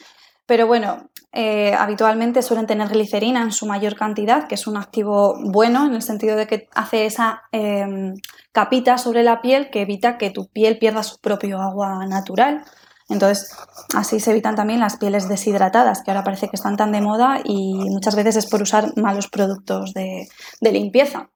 pero 0.47 0.67
bueno, 0.67 1.09
eh, 1.33 1.75
habitualmente 1.77 2.43
suelen 2.43 2.67
tener 2.67 2.89
glicerina 2.89 3.43
en 3.43 3.51
su 3.51 3.67
mayor 3.67 3.97
cantidad, 3.97 4.47
que 4.47 4.55
es 4.55 4.67
un 4.67 4.77
activo 4.77 5.37
bueno 5.43 5.87
en 5.87 5.95
el 5.95 6.03
sentido 6.03 6.37
de 6.37 6.47
que 6.47 6.69
hace 6.75 7.07
esa 7.07 7.43
em, 7.51 8.15
capita 8.53 8.99
sobre 8.99 9.25
la 9.25 9.43
piel 9.43 9.69
que 9.71 9.83
evita 9.83 10.17
que 10.17 10.31
tu 10.31 10.47
piel 10.47 10.79
pierda 10.79 11.03
su 11.03 11.19
propio 11.19 11.61
agua 11.61 12.07
natural. 12.07 12.63
Entonces, 13.09 13.51
así 13.95 14.21
se 14.21 14.31
evitan 14.31 14.55
también 14.55 14.81
las 14.81 14.97
pieles 14.97 15.29
deshidratadas, 15.29 16.03
que 16.03 16.11
ahora 16.11 16.25
parece 16.25 16.49
que 16.49 16.57
están 16.57 16.77
tan 16.77 16.93
de 16.93 17.01
moda 17.01 17.41
y 17.43 17.75
muchas 17.75 18.15
veces 18.15 18.37
es 18.37 18.47
por 18.47 18.63
usar 18.63 18.97
malos 18.97 19.29
productos 19.29 19.93
de, 19.93 20.29
limpieza. 20.61 21.31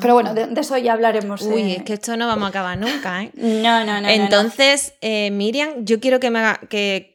Pero 0.00 0.14
bueno, 0.14 0.34
de, 0.34 0.48
eso 0.56 0.78
ya 0.78 0.94
hablaremos. 0.94 1.42
Uy, 1.42 1.72
es 1.72 1.82
que 1.82 1.92
esto 1.92 2.16
no 2.16 2.26
vamos 2.26 2.46
a 2.46 2.48
acabar 2.48 2.78
nunca, 2.78 3.22
¿eh? 3.22 3.30
No, 3.34 3.84
no, 3.84 4.00
no. 4.00 4.08
Entonces, 4.08 4.94
eh, 5.02 5.30
Miriam, 5.30 5.84
yo 5.84 6.00
quiero 6.00 6.18
que 6.20 6.30
me 6.30 6.38
haga, 6.40 6.58
que, 6.68 7.13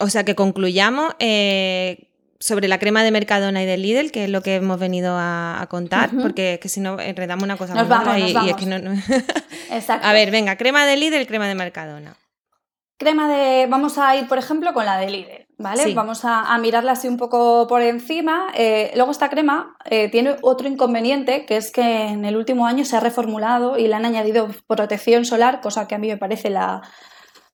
o 0.00 0.08
sea, 0.08 0.24
que 0.24 0.34
concluyamos 0.34 1.14
eh, 1.18 2.08
sobre 2.40 2.68
la 2.68 2.78
crema 2.78 3.02
de 3.02 3.10
Mercadona 3.10 3.62
y 3.62 3.66
de 3.66 3.76
Lidl, 3.76 4.10
que 4.10 4.24
es 4.24 4.30
lo 4.30 4.42
que 4.42 4.56
hemos 4.56 4.78
venido 4.78 5.14
a, 5.16 5.66
contar, 5.70 6.10
porque 6.20 6.58
que 6.60 6.68
si 6.68 6.80
no 6.80 7.00
enredamos 7.00 7.44
una 7.44 7.56
cosa 7.56 7.74
nos 7.74 7.88
vamos, 7.88 8.18
y, 8.18 8.50
es 8.50 8.56
que 8.56 8.66
no, 8.66 8.76
Exacto. 9.70 10.06
A 10.06 10.12
ver, 10.12 10.30
venga, 10.30 10.56
crema 10.56 10.86
de 10.86 10.96
Lidl, 10.96 11.26
crema 11.26 11.48
de 11.48 11.54
Mercadona. 11.54 12.16
Crema 12.96 13.28
de. 13.28 13.66
Vamos 13.66 13.98
a 13.98 14.14
ir, 14.16 14.28
por 14.28 14.38
ejemplo, 14.38 14.72
con 14.72 14.84
la 14.84 14.98
de 14.98 15.10
Lidl, 15.10 15.46
¿vale? 15.58 15.94
Vamos 15.94 16.24
a, 16.24 16.56
mirarla 16.58 16.92
así 16.92 17.08
un 17.08 17.16
poco 17.16 17.66
por 17.66 17.82
encima. 17.82 18.48
Eh, 18.54 18.92
luego, 18.94 19.10
esta 19.10 19.30
crema 19.30 19.76
eh, 19.86 20.08
tiene 20.10 20.36
otro 20.42 20.68
inconveniente, 20.68 21.44
que 21.46 21.56
es 21.56 21.72
que 21.72 22.08
en 22.08 22.24
el 22.24 22.36
último 22.36 22.66
año 22.66 22.84
se 22.84 22.96
ha 22.96 23.00
reformulado 23.00 23.78
y 23.78 23.88
le 23.88 23.94
han 23.94 24.04
añadido 24.04 24.48
protección 24.68 25.24
solar, 25.24 25.60
cosa 25.60 25.88
que 25.88 25.96
a 25.96 25.98
mí 25.98 26.08
me 26.08 26.18
parece 26.18 26.50
la, 26.50 26.82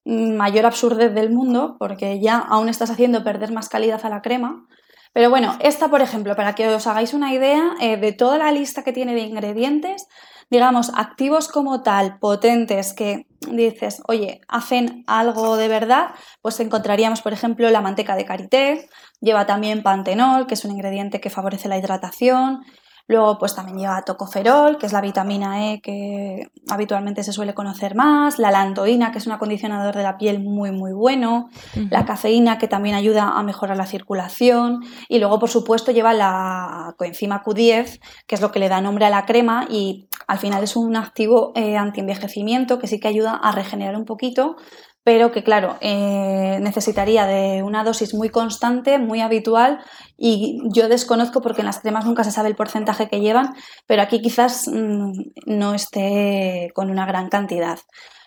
mayor 0.05 0.65
absurdez 0.65 1.13
del 1.13 1.29
mundo, 1.29 1.75
porque 1.79 2.19
ya 2.19 2.37
aún 2.37 2.69
estás 2.69 2.89
haciendo 2.89 3.23
perder 3.23 3.51
más 3.51 3.69
calidad 3.69 4.05
a 4.05 4.09
la 4.09 4.21
crema. 4.21 4.65
Pero 5.13 5.29
bueno, 5.29 5.57
esta, 5.59 5.89
por 5.89 6.01
ejemplo, 6.01 6.35
para 6.35 6.55
que 6.55 6.67
os 6.69 6.87
hagáis 6.87 7.13
una 7.13 7.33
idea 7.33 7.73
eh, 7.81 7.97
de 7.97 8.13
toda 8.13 8.37
la 8.37 8.51
lista 8.51 8.83
que 8.83 8.93
tiene 8.93 9.13
de 9.13 9.21
ingredientes, 9.21 10.07
digamos, 10.49 10.91
activos 10.95 11.47
como 11.47 11.81
tal, 11.81 12.17
potentes, 12.19 12.93
que 12.93 13.27
dices, 13.49 14.01
oye, 14.07 14.41
hacen 14.47 15.03
algo 15.07 15.57
de 15.57 15.67
verdad, 15.67 16.09
pues 16.41 16.59
encontraríamos, 16.59 17.21
por 17.21 17.33
ejemplo, 17.33 17.69
la 17.69 17.81
manteca 17.81 18.15
de 18.15 18.25
karité, 18.25 18.89
lleva 19.21 19.45
también 19.45 19.83
pantenol, 19.83 20.47
que 20.47 20.55
es 20.55 20.65
un 20.65 20.71
ingrediente 20.71 21.21
que 21.21 21.29
favorece 21.29 21.69
la 21.69 21.77
hidratación, 21.77 22.63
Luego, 23.11 23.37
pues 23.37 23.53
también 23.53 23.77
lleva 23.77 24.01
tocoferol, 24.03 24.77
que 24.77 24.85
es 24.85 24.93
la 24.93 25.01
vitamina 25.01 25.73
E 25.73 25.81
que 25.81 26.49
habitualmente 26.69 27.25
se 27.25 27.33
suele 27.33 27.53
conocer 27.53 27.93
más, 27.93 28.39
la 28.39 28.51
lantoína, 28.51 29.11
que 29.11 29.17
es 29.17 29.27
un 29.27 29.33
acondicionador 29.33 29.93
de 29.93 30.03
la 30.03 30.17
piel 30.17 30.39
muy, 30.39 30.71
muy 30.71 30.93
bueno, 30.93 31.49
la 31.89 32.05
cafeína, 32.05 32.57
que 32.57 32.69
también 32.69 32.95
ayuda 32.95 33.33
a 33.37 33.43
mejorar 33.43 33.75
la 33.75 33.85
circulación, 33.85 34.85
y 35.09 35.19
luego, 35.19 35.39
por 35.39 35.49
supuesto, 35.49 35.91
lleva 35.91 36.13
la 36.13 36.95
coenzima 36.97 37.43
Q10, 37.43 37.99
que 38.27 38.35
es 38.35 38.39
lo 38.39 38.53
que 38.53 38.59
le 38.59 38.69
da 38.69 38.79
nombre 38.79 39.05
a 39.05 39.09
la 39.09 39.25
crema, 39.25 39.67
y 39.69 40.07
al 40.27 40.37
final 40.37 40.63
es 40.63 40.77
un 40.77 40.95
activo 40.95 41.51
eh, 41.55 41.75
antienvejecimiento 41.75 42.79
que 42.79 42.87
sí 42.87 43.01
que 43.01 43.09
ayuda 43.09 43.33
a 43.33 43.51
regenerar 43.51 43.97
un 43.97 44.05
poquito 44.05 44.55
pero 45.03 45.31
que 45.31 45.43
claro, 45.43 45.77
eh, 45.81 46.59
necesitaría 46.61 47.25
de 47.25 47.63
una 47.63 47.83
dosis 47.83 48.13
muy 48.13 48.29
constante, 48.29 48.99
muy 48.99 49.21
habitual 49.21 49.79
y 50.17 50.59
yo 50.73 50.87
desconozco 50.89 51.41
porque 51.41 51.61
en 51.61 51.67
las 51.67 51.79
cremas 51.79 52.05
nunca 52.05 52.23
se 52.23 52.31
sabe 52.31 52.49
el 52.49 52.55
porcentaje 52.55 53.09
que 53.09 53.19
llevan, 53.19 53.55
pero 53.87 54.03
aquí 54.03 54.21
quizás 54.21 54.67
mm, 54.67 55.11
no 55.47 55.73
esté 55.73 56.71
con 56.75 56.91
una 56.91 57.05
gran 57.05 57.29
cantidad. 57.29 57.79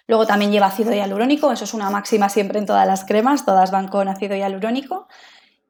Luego 0.06 0.26
también 0.26 0.50
lleva 0.50 0.66
ácido 0.66 0.92
hialurónico, 0.92 1.52
eso 1.52 1.64
es 1.64 1.74
una 1.74 1.90
máxima 1.90 2.28
siempre 2.28 2.58
en 2.58 2.66
todas 2.66 2.86
las 2.86 3.04
cremas, 3.04 3.46
todas 3.46 3.70
van 3.70 3.88
con 3.88 4.08
ácido 4.08 4.36
hialurónico. 4.36 5.06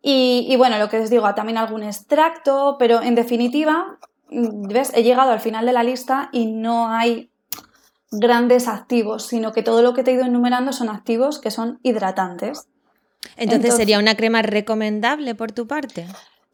Y, 0.00 0.46
y 0.48 0.56
bueno, 0.56 0.78
lo 0.78 0.88
que 0.88 1.00
os 1.00 1.10
digo, 1.10 1.32
también 1.34 1.58
algún 1.58 1.82
extracto, 1.82 2.76
pero 2.78 3.02
en 3.02 3.14
definitiva, 3.14 3.98
mm, 4.30 4.68
¿ves? 4.68 4.92
He 4.94 5.02
llegado 5.02 5.32
al 5.32 5.40
final 5.40 5.66
de 5.66 5.72
la 5.72 5.82
lista 5.82 6.30
y 6.32 6.46
no 6.46 6.88
hay 6.88 7.30
grandes 8.18 8.68
activos, 8.68 9.26
sino 9.26 9.52
que 9.52 9.62
todo 9.62 9.82
lo 9.82 9.94
que 9.94 10.02
te 10.02 10.10
he 10.10 10.14
ido 10.14 10.24
enumerando 10.24 10.72
son 10.72 10.88
activos 10.88 11.38
que 11.38 11.50
son 11.50 11.78
hidratantes. 11.82 12.68
Entonces, 13.36 13.76
¿sería 13.76 13.98
una 13.98 14.16
crema 14.16 14.42
recomendable 14.42 15.34
por 15.34 15.52
tu 15.52 15.66
parte? 15.66 16.06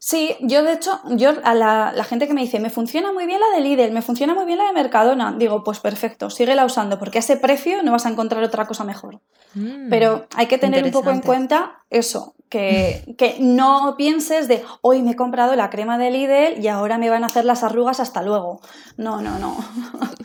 Sí, 0.03 0.35
yo 0.39 0.63
de 0.63 0.73
hecho, 0.73 0.99
yo 1.11 1.33
a 1.43 1.53
la, 1.53 2.03
gente 2.05 2.27
que 2.27 2.33
me 2.33 2.41
dice, 2.41 2.59
me 2.59 2.71
funciona 2.71 3.11
muy 3.11 3.27
bien 3.27 3.39
la 3.39 3.55
de 3.55 3.61
Lidl, 3.61 3.91
me 3.91 4.01
funciona 4.01 4.33
muy 4.33 4.45
bien 4.45 4.57
la 4.57 4.65
de 4.65 4.73
Mercadona, 4.73 5.35
digo, 5.37 5.63
pues 5.63 5.79
perfecto, 5.79 6.31
síguela 6.31 6.65
usando, 6.65 6.97
porque 6.97 7.19
a 7.19 7.21
ese 7.21 7.37
precio 7.37 7.83
no 7.83 7.91
vas 7.91 8.07
a 8.07 8.09
encontrar 8.09 8.43
otra 8.43 8.65
cosa 8.65 8.83
mejor. 8.83 9.21
Mm, 9.53 9.89
Pero 9.91 10.25
hay 10.33 10.47
que 10.47 10.57
tener 10.57 10.83
un 10.83 10.91
poco 10.91 11.11
en 11.11 11.21
cuenta 11.21 11.83
eso, 11.91 12.33
que, 12.51 13.15
que, 13.17 13.37
no 13.39 13.95
pienses 13.97 14.49
de, 14.49 14.61
hoy 14.81 15.01
me 15.01 15.11
he 15.11 15.15
comprado 15.15 15.55
la 15.55 15.69
crema 15.69 15.97
de 15.97 16.11
Lidl 16.11 16.61
y 16.61 16.67
ahora 16.67 16.97
me 16.97 17.09
van 17.09 17.23
a 17.23 17.27
hacer 17.27 17.45
las 17.45 17.63
arrugas 17.63 18.01
hasta 18.01 18.21
luego. 18.21 18.59
No, 18.97 19.21
no, 19.21 19.39
no. 19.39 19.57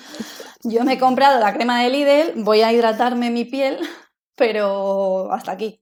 Yo 0.64 0.84
me 0.84 0.94
he 0.94 0.98
comprado 0.98 1.38
la 1.38 1.54
crema 1.54 1.82
de 1.82 1.90
Lidl, 1.90 2.42
voy 2.42 2.62
a 2.62 2.72
hidratarme 2.72 3.30
mi 3.30 3.44
piel, 3.44 3.78
pero 4.34 5.32
hasta 5.32 5.52
aquí. 5.52 5.80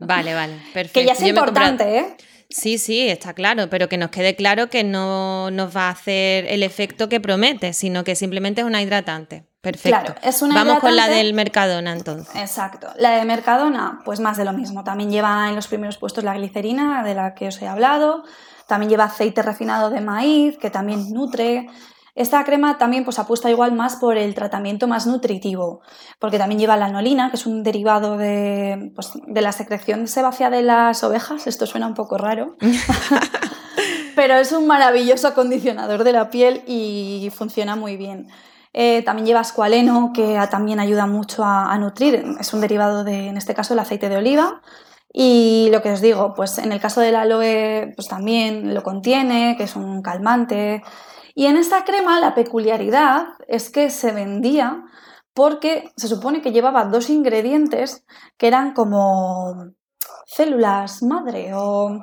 Vale, 0.00 0.34
vale, 0.34 0.54
perfecto. 0.74 0.92
Que 1.00 1.06
ya 1.06 1.12
es 1.14 1.22
importante, 1.22 1.98
¿eh? 1.98 2.16
Sí, 2.50 2.76
sí, 2.76 3.08
está 3.08 3.32
claro, 3.32 3.70
pero 3.70 3.88
que 3.88 3.96
nos 3.96 4.10
quede 4.10 4.36
claro 4.36 4.68
que 4.68 4.84
no 4.84 5.50
nos 5.50 5.74
va 5.74 5.88
a 5.88 5.92
hacer 5.92 6.44
el 6.46 6.62
efecto 6.62 7.08
que 7.08 7.20
promete, 7.20 7.72
sino 7.72 8.04
que 8.04 8.14
simplemente 8.14 8.60
es 8.60 8.66
una 8.66 8.82
hidratante. 8.82 9.49
Perfecto. 9.60 9.88
Claro, 9.88 10.14
es 10.22 10.40
una 10.40 10.54
Vamos 10.54 10.78
con 10.78 10.96
la 10.96 11.08
del 11.08 11.34
Mercadona 11.34 11.92
entonces. 11.92 12.34
Exacto. 12.34 12.88
La 12.96 13.10
de 13.10 13.24
Mercadona, 13.26 14.00
pues 14.04 14.18
más 14.18 14.38
de 14.38 14.46
lo 14.46 14.54
mismo. 14.54 14.84
También 14.84 15.10
lleva 15.10 15.48
en 15.50 15.54
los 15.54 15.68
primeros 15.68 15.98
puestos 15.98 16.24
la 16.24 16.34
glicerina, 16.34 17.02
de 17.02 17.14
la 17.14 17.34
que 17.34 17.48
os 17.48 17.60
he 17.60 17.68
hablado. 17.68 18.24
También 18.66 18.88
lleva 18.88 19.04
aceite 19.04 19.42
refinado 19.42 19.90
de 19.90 20.00
maíz, 20.00 20.56
que 20.56 20.70
también 20.70 21.12
nutre. 21.12 21.66
Esta 22.14 22.42
crema 22.44 22.78
también 22.78 23.04
pues, 23.04 23.18
apuesta 23.18 23.50
igual 23.50 23.72
más 23.72 23.96
por 23.96 24.16
el 24.16 24.34
tratamiento 24.34 24.88
más 24.88 25.06
nutritivo, 25.06 25.82
porque 26.18 26.38
también 26.38 26.58
lleva 26.58 26.76
la 26.78 26.86
anolina, 26.86 27.30
que 27.30 27.36
es 27.36 27.46
un 27.46 27.62
derivado 27.62 28.16
de, 28.16 28.92
pues, 28.94 29.12
de 29.26 29.40
la 29.42 29.52
secreción 29.52 30.08
sebácea 30.08 30.48
de 30.48 30.62
las 30.62 31.04
ovejas. 31.04 31.46
Esto 31.46 31.66
suena 31.66 31.86
un 31.86 31.94
poco 31.94 32.16
raro. 32.16 32.56
Pero 34.16 34.34
es 34.34 34.52
un 34.52 34.66
maravilloso 34.66 35.28
acondicionador 35.28 36.02
de 36.02 36.12
la 36.12 36.30
piel 36.30 36.62
y 36.66 37.30
funciona 37.34 37.76
muy 37.76 37.98
bien. 37.98 38.28
Eh, 38.72 39.02
también 39.02 39.26
lleva 39.26 39.40
escualeno, 39.40 40.12
que 40.14 40.38
también 40.50 40.80
ayuda 40.80 41.06
mucho 41.06 41.44
a, 41.44 41.76
nutrir. 41.78 42.24
Es 42.38 42.52
un 42.54 42.60
derivado 42.60 43.04
de, 43.04 43.28
en 43.28 43.36
este 43.36 43.54
caso, 43.54 43.74
el 43.74 43.80
aceite 43.80 44.08
de 44.08 44.16
oliva. 44.16 44.62
Y 45.12 45.68
lo 45.72 45.82
que 45.82 45.90
os 45.90 46.00
digo, 46.00 46.34
pues 46.34 46.58
en 46.58 46.72
el 46.72 46.80
caso 46.80 47.00
del 47.00 47.16
aloe, 47.16 47.92
pues 47.96 48.08
también 48.08 48.74
lo 48.74 48.82
contiene, 48.82 49.56
que 49.56 49.64
es 49.64 49.74
un 49.76 50.02
calmante. 50.02 50.82
Y 51.34 51.46
en 51.46 51.56
esta 51.56 51.84
crema 51.84 52.20
la 52.20 52.34
peculiaridad 52.34 53.26
es 53.48 53.70
que 53.70 53.90
se 53.90 54.12
vendía 54.12 54.84
porque 55.34 55.90
se 55.96 56.08
supone 56.08 56.42
que 56.42 56.52
llevaba 56.52 56.84
dos 56.84 57.10
ingredientes 57.10 58.04
que 58.36 58.48
eran 58.48 58.72
como 58.72 59.72
células 60.26 61.02
madre 61.02 61.52
o... 61.54 62.02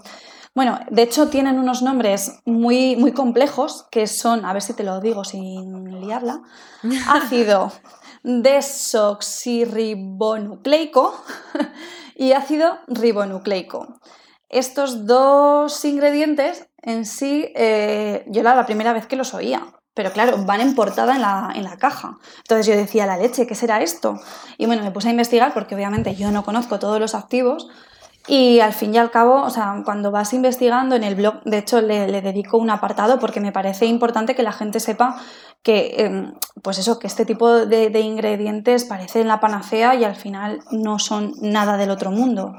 Bueno, 0.57 0.79
de 0.89 1.03
hecho 1.03 1.29
tienen 1.29 1.59
unos 1.59 1.83
nombres 1.83 2.39
muy, 2.43 2.95
muy 2.95 3.11
complejos 3.11 3.85
que 3.91 4.07
son, 4.07 4.43
a 4.43 4.53
ver 4.53 4.63
si 4.63 4.73
te 4.73 4.83
lo 4.83 4.99
digo 4.99 5.23
sin 5.23 6.01
liarla, 6.01 6.41
ácido 7.07 7.71
desoxirribonucleico 8.23 11.13
y 12.15 12.31
ácido 12.31 12.79
ribonucleico. 12.87 13.99
Estos 14.49 15.05
dos 15.05 15.85
ingredientes 15.85 16.67
en 16.81 17.05
sí, 17.05 17.51
eh, 17.55 18.25
yo 18.25 18.41
era 18.41 18.55
la 18.55 18.65
primera 18.65 18.93
vez 18.93 19.05
que 19.05 19.15
los 19.15 19.35
oía, 19.35 19.63
pero 19.93 20.11
claro, 20.11 20.43
van 20.43 20.61
en 20.61 20.73
portada 20.73 21.17
en 21.17 21.21
la, 21.21 21.51
en 21.53 21.65
la, 21.65 21.77
caja. 21.77 22.17
Entonces 22.39 22.65
yo 22.65 22.75
decía, 22.75 23.05
la 23.05 23.17
leche, 23.17 23.45
¿qué 23.45 23.53
será 23.53 23.83
esto? 23.83 24.19
Y 24.57 24.65
bueno, 24.65 24.81
me 24.81 24.89
puse 24.89 25.09
a 25.09 25.11
investigar 25.11 25.53
porque 25.53 25.75
obviamente 25.75 26.15
yo 26.15 26.31
no 26.31 26.43
conozco 26.43 26.79
todos 26.79 26.99
los 26.99 27.13
activos 27.13 27.67
y 28.27 28.59
al 28.59 28.73
fin 28.73 28.93
y 28.93 28.97
al 28.97 29.09
cabo, 29.09 29.41
o 29.43 29.49
sea, 29.49 29.81
cuando 29.85 30.11
vas 30.11 30.33
investigando 30.33 30.95
en 30.95 31.03
el 31.03 31.15
blog, 31.15 31.41
de 31.43 31.59
hecho 31.59 31.81
le, 31.81 32.21
dedico 32.21 32.57
un 32.57 32.69
apartado 32.69 33.19
porque 33.19 33.39
me 33.39 33.51
parece 33.51 33.85
importante 33.85 34.35
que 34.35 34.43
la 34.43 34.51
gente 34.51 34.79
sepa 34.79 35.21
que, 35.63 35.95
em, 35.97 36.33
pues 36.61 36.77
eso, 36.77 36.99
que 36.99 37.07
este 37.07 37.25
tipo 37.25 37.65
de, 37.65 37.89
de 37.89 37.99
ingredientes 38.01 38.85
parecen 38.85 39.27
la 39.27 39.39
panacea 39.39 39.95
y 39.95 40.03
al 40.03 40.15
final 40.15 40.59
no 40.71 40.99
son 40.99 41.33
nada 41.41 41.77
del 41.77 41.89
otro 41.89 42.11
mundo. 42.11 42.53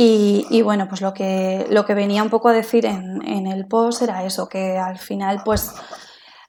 Y, 0.00 0.62
bueno, 0.62 0.86
pues 0.88 1.00
lo 1.00 1.12
que, 1.12 1.66
lo 1.70 1.84
que 1.84 1.94
venía 1.94 2.22
un 2.22 2.30
poco 2.30 2.48
a 2.48 2.52
decir 2.52 2.86
en, 2.86 3.46
el 3.48 3.66
post 3.66 4.02
era 4.02 4.24
eso, 4.24 4.48
que 4.48 4.78
al 4.78 4.96
final 4.96 5.42
pues 5.44 5.74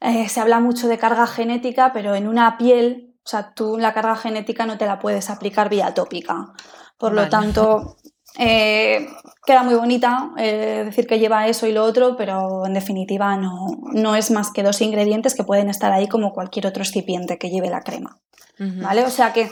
eh, 0.02 0.30
se 0.30 0.40
habla 0.40 0.60
mucho 0.60 0.88
de 0.88 1.00
carga 1.00 1.26
genética, 1.26 1.92
pero 1.92 2.14
en 2.14 2.28
una 2.28 2.60
piel, 2.60 3.16
o 3.26 3.28
sea, 3.28 3.54
tú 3.56 3.80
la 3.80 3.94
carga 3.94 4.16
genética 4.16 4.68
no 4.68 4.78
te 4.78 4.86
la 4.86 5.00
puedes 5.00 5.32
aplicar 5.32 5.68
vía 5.68 5.96
tópica. 5.96 6.54
Por 7.00 7.14
lo 7.14 7.28
tanto, 7.28 7.96
eh, 8.38 9.08
queda 9.46 9.64
muy 9.64 9.76
bonita 9.76 10.32
eh, 10.38 10.84
decir 10.86 11.08
que 11.08 11.20
lleva 11.20 11.48
eso 11.48 11.68
y 11.68 11.72
lo 11.72 11.84
otro, 11.84 12.16
pero 12.16 12.66
en 12.66 12.74
definitiva 12.74 13.36
no, 13.36 13.68
no, 13.94 14.16
es 14.16 14.32
más 14.32 14.52
que 14.52 14.64
dos 14.64 14.82
ingredientes 14.82 15.36
que 15.36 15.44
pueden 15.44 15.70
estar 15.70 15.92
ahí 15.92 16.08
como 16.08 16.34
cualquier 16.34 16.68
otro 16.68 16.84
excipiente 16.84 17.38
que 17.38 17.50
lleve 17.50 17.70
la 17.70 17.82
crema. 17.82 18.20
¿Vale? 18.58 19.06
O 19.06 19.10
sea 19.10 19.32
que 19.32 19.50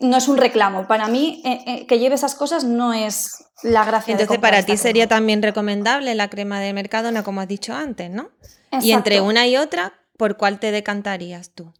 no 0.00 0.18
es 0.18 0.28
un 0.28 0.36
reclamo. 0.36 0.86
Para 0.86 1.08
mí, 1.08 1.40
eh, 1.46 1.86
que 1.86 1.98
lleve 1.98 2.14
esas 2.14 2.34
cosas 2.34 2.64
no 2.64 2.92
es 2.92 3.44
la 3.62 3.86
gracia. 3.86 4.12
Entonces, 4.12 4.38
para 4.38 4.62
ti 4.62 4.76
sería 4.76 5.08
también 5.08 5.40
recomendable 5.40 6.14
la 6.14 6.28
crema 6.28 6.60
de 6.60 6.74
Mercadona, 6.74 7.22
como 7.22 7.40
has 7.40 7.48
dicho 7.48 7.74
antes, 7.74 8.10
¿no? 8.10 8.28
Y 8.82 8.92
entre 8.92 9.22
una 9.22 9.46
y 9.46 9.56
otra, 9.56 9.94
¿por 10.18 10.36
cuál 10.36 10.58
te 10.58 10.72
decantarías 10.72 11.52
tú? 11.54 11.72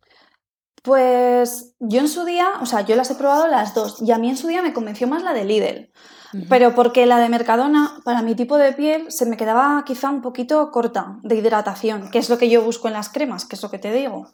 Pues 0.83 1.75
yo 1.81 2.01
en 2.01 2.09
su 2.09 2.25
día, 2.25 2.47
o 2.61 2.67
sea, 2.67 2.83
yo 2.83 2.95
las 2.95 3.11
he 3.11 3.15
probado 3.15 3.47
las 3.49 3.75
dos 3.75 4.03
y 4.03 4.13
a 4.13 4.19
mí 4.19 4.29
en 4.29 4.37
su 4.37 4.49
día 4.49 4.63
me 4.63 4.73
convenció 4.73 5.07
más 5.09 5.23
la 5.23 5.33
de 5.33 5.45
Lidl. 5.45 5.91
Pero 6.49 6.75
porque 6.75 7.07
la 7.07 7.19
de 7.19 7.29
Mercadona, 7.29 7.99
para 8.05 8.23
mi 8.23 8.35
tipo 8.35 8.59
de 8.59 8.73
piel, 8.73 9.11
se 9.11 9.27
me 9.27 9.37
quedaba 9.37 9.83
quizá 9.87 10.11
un 10.11 10.23
poquito 10.23 10.71
corta 10.71 11.17
de 11.23 11.37
hidratación, 11.37 12.11
que 12.11 12.19
es 12.19 12.29
lo 12.29 12.39
que 12.39 12.49
yo 12.49 12.63
busco 12.63 12.89
en 12.89 12.95
las 12.95 13.09
cremas, 13.09 13.45
que 13.45 13.57
es 13.57 13.63
lo 13.63 13.71
que 13.71 13.79
te 13.79 13.93
digo. 13.93 14.29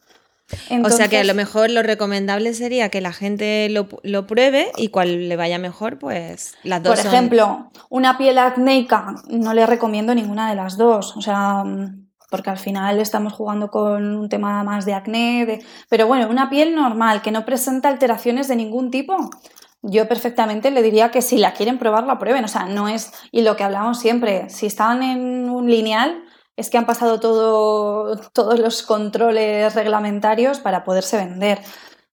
o 0.85 0.90
sea 0.90 1.09
que 1.09 1.19
a 1.19 1.25
lo 1.25 1.35
mejor 1.35 1.71
lo 1.71 1.83
recomendable 1.83 2.54
sería 2.54 2.88
que 2.88 3.00
la 3.00 3.12
gente 3.12 3.69
lo, 3.71 4.26
pruebe 4.26 4.71
y 4.76 4.88
cual 4.88 5.28
le 5.28 5.37
vaya 5.37 5.59
mejor, 5.59 5.99
pues 5.99 6.54
las 6.62 6.83
dos. 6.83 6.99
Por 6.99 7.07
ejemplo, 7.07 7.71
una 7.88 8.19
piel 8.19 8.38
acnéica, 8.38 9.14
no 9.28 9.54
le 9.54 9.66
recomiendo 9.66 10.14
ninguna 10.14 10.49
de 10.49 10.57
las 10.57 10.76
dos. 10.76 11.16
O 11.16 11.21
sea, 11.21 11.64
porque 12.30 12.50
al 12.50 12.59
final 12.59 13.00
estamos 13.00 13.33
jugando 13.33 13.71
con 13.71 14.16
un 14.16 14.28
tema 14.28 14.62
más 14.64 14.87
de 14.87 14.95
acné, 14.95 15.61
pero 15.88 16.07
bueno, 16.07 16.28
una 16.30 16.49
piel 16.49 16.75
normal 16.75 17.23
que 17.23 17.33
no 17.33 17.45
presenta 17.45 17.88
alteraciones 17.88 18.49
de 18.49 18.57
ningún 18.57 18.90
tipo, 18.90 19.30
yo 19.82 20.06
perfectamente 20.08 20.70
le 20.70 20.82
diría 20.82 21.10
que 21.10 21.22
si 21.22 21.38
la 21.38 21.54
quieren 21.54 21.78
probar, 21.78 22.04
la 22.04 22.18
prueben. 22.18 22.44
O 22.44 22.49
sea, 22.49 22.66
no 22.66 22.88
es. 22.88 23.12
Y 23.32 23.42
lo 23.42 23.56
que 23.56 23.64
hablamos 23.64 23.99
siempre, 23.99 24.49
si 24.50 24.66
están 24.66 25.02
en 25.02 25.49
un 25.49 25.70
lineal, 25.70 26.22
es 26.56 26.68
que 26.68 26.78
han 26.78 26.87
pasado 26.87 27.20
todo, 27.20 28.16
todos 28.32 28.58
los 28.58 28.82
controles 28.82 29.75
reglamentarios 29.75 30.60
para 30.60 30.84
poderse 30.84 31.16
vender. 31.16 31.60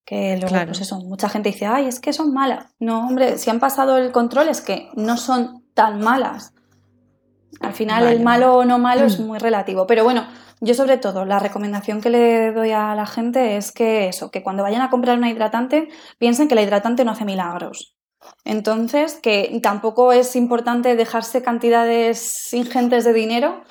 Que 0.05 0.37
luego, 0.37 0.55
pues 0.67 0.79
eso, 0.79 0.99
mucha 1.01 1.27
gente 1.27 1.49
dice, 1.49 1.65
ay, 1.65 1.87
es 1.87 1.99
que 1.99 2.13
son 2.13 2.33
malas. 2.33 2.73
No, 2.79 3.05
hombre, 3.07 3.37
si 3.37 3.49
han 3.49 3.59
pasado 3.59 3.97
el 3.97 4.13
control 4.13 4.47
es 4.47 4.61
que 4.61 4.89
no 4.95 5.17
son 5.17 5.65
tan 5.73 5.99
malas. 5.99 6.53
Al 7.61 7.73
final, 7.73 8.07
el 8.07 8.21
malo 8.21 8.57
o 8.57 8.65
no 8.65 8.77
malo 8.79 9.05
es 9.05 9.19
muy 9.19 9.39
relativo. 9.39 9.87
Pero 9.87 10.03
bueno, 10.03 10.27
yo 10.59 10.73
sobre 10.73 10.97
todo, 10.97 11.25
la 11.25 11.39
recomendación 11.39 12.01
que 12.01 12.09
le 12.09 12.51
doy 12.51 12.71
a 12.71 12.95
la 12.95 13.05
gente 13.05 13.57
es 13.57 13.71
que 13.71 14.07
eso, 14.07 14.31
que 14.31 14.43
cuando 14.43 14.63
vayan 14.63 14.81
a 14.81 14.89
comprar 14.89 15.17
una 15.17 15.29
hidratante, 15.29 15.89
piensen 16.17 16.47
que 16.47 16.55
la 16.55 16.61
hidratante 16.61 17.05
no 17.05 17.11
hace 17.11 17.25
milagros. 17.25 17.95
Entonces, 18.43 19.19
que 19.21 19.59
tampoco 19.61 20.11
es 20.11 20.35
importante 20.35 20.95
dejarse 20.95 21.43
cantidades 21.43 22.53
ingentes 22.53 23.05
de 23.05 23.13
dinero 23.13 23.63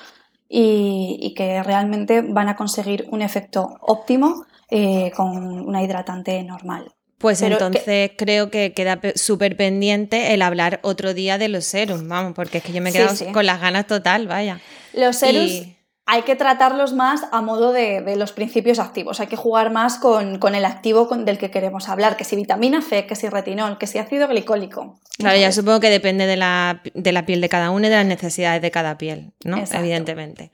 y, 0.49 1.33
que 1.35 1.61
realmente 1.61 2.21
van 2.21 2.47
a 2.47 2.55
conseguir 2.55 3.07
un 3.11 3.21
efecto 3.21 3.75
óptimo 3.81 4.45
eh, 4.69 5.11
con 5.15 5.37
una 5.67 5.83
hidratante 5.83 6.41
normal. 6.43 6.96
Pues 7.17 7.41
entonces 7.41 8.11
creo 8.15 8.51
que 8.51 8.73
queda 8.73 8.99
súper 9.15 9.57
pendiente 9.57 10.33
el 10.33 10.41
hablar 10.43 10.79
otro 10.83 11.13
día 11.13 11.37
de 11.37 11.47
los 11.47 11.65
serums, 11.65 12.07
vamos, 12.07 12.33
porque 12.35 12.59
es 12.59 12.63
que 12.63 12.73
yo 12.73 12.81
me 12.81 12.91
he 12.91 12.93
quedado 12.93 13.15
con 13.31 13.45
las 13.45 13.59
ganas 13.59 13.87
total, 13.87 14.27
vaya. 14.27 14.59
Los 14.93 15.15
serums 15.15 15.77
hay 16.09 16.21
que 16.21 16.37
tratarlos 16.37 16.93
más 16.93 17.23
a 17.33 17.41
modo 17.41 17.73
de, 17.73 18.15
los 18.15 18.31
principios 18.31 18.79
activos. 18.79 19.19
Hay 19.19 19.27
que 19.27 19.35
jugar 19.35 19.71
más 19.71 19.97
con, 19.97 20.55
el 20.55 20.65
activo 20.65 21.05
del 21.05 21.37
que 21.37 21.51
queremos 21.51 21.89
hablar, 21.89 22.15
que 22.15 22.23
si 22.23 22.37
vitamina 22.37 22.81
C, 22.81 23.05
que 23.05 23.15
si 23.15 23.27
retinol, 23.27 23.77
que 23.77 23.87
si 23.87 23.97
ácido 23.97 24.29
glicólico. 24.29 25.01
Claro, 25.17 25.37
ya 25.37 25.51
supongo 25.51 25.81
que 25.81 25.89
depende 25.89 26.25
de 26.25 26.37
la, 26.37 26.81
piel 27.25 27.41
de 27.41 27.49
cada 27.49 27.71
uno 27.71 27.87
y 27.87 27.89
de 27.89 27.97
las 27.97 28.05
necesidades 28.05 28.61
de 28.61 28.71
cada 28.71 28.97
piel, 28.97 29.33
¿no? 29.43 29.61
Evidentemente. 29.69 30.51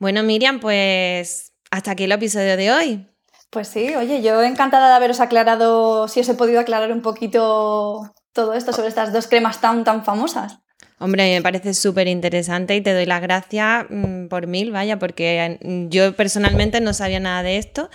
Bueno, 0.00 0.24
Miriam, 0.24 0.58
pues 0.58 1.52
hasta 1.70 1.92
aquí 1.92 2.04
el 2.04 2.12
episodio 2.12 2.56
de 2.56 2.72
hoy. 2.72 3.06
Pues 3.50 3.66
sí, 3.66 3.94
oye, 3.96 4.22
yo 4.22 4.42
encantada 4.42 4.88
de 4.88 4.94
haberos 4.94 5.18
aclarado, 5.20 6.06
si 6.06 6.20
os 6.20 6.28
he 6.28 6.34
podido 6.34 6.60
aclarar 6.60 6.92
un 6.92 7.02
poquito 7.02 8.12
todo 8.32 8.54
esto 8.54 8.72
sobre 8.72 8.88
estas 8.88 9.12
dos 9.12 9.26
cremas 9.26 9.60
tan, 9.60 9.82
tan 9.82 10.04
famosas. 10.04 10.60
Hombre, 11.02 11.34
me 11.34 11.42
parece 11.42 11.72
súper 11.72 12.08
interesante 12.08 12.76
y 12.76 12.82
te 12.82 12.92
doy 12.92 13.06
las 13.06 13.22
gracias 13.22 13.86
mm, 13.88 14.26
por 14.26 14.46
mil, 14.46 14.70
vaya, 14.70 14.98
porque 14.98 15.58
mm, 15.62 15.88
yo 15.88 16.14
personalmente 16.14 16.80
no 16.80 16.92
sabía 16.92 17.18
nada 17.18 17.42
de 17.42 17.56
esto 17.56 17.88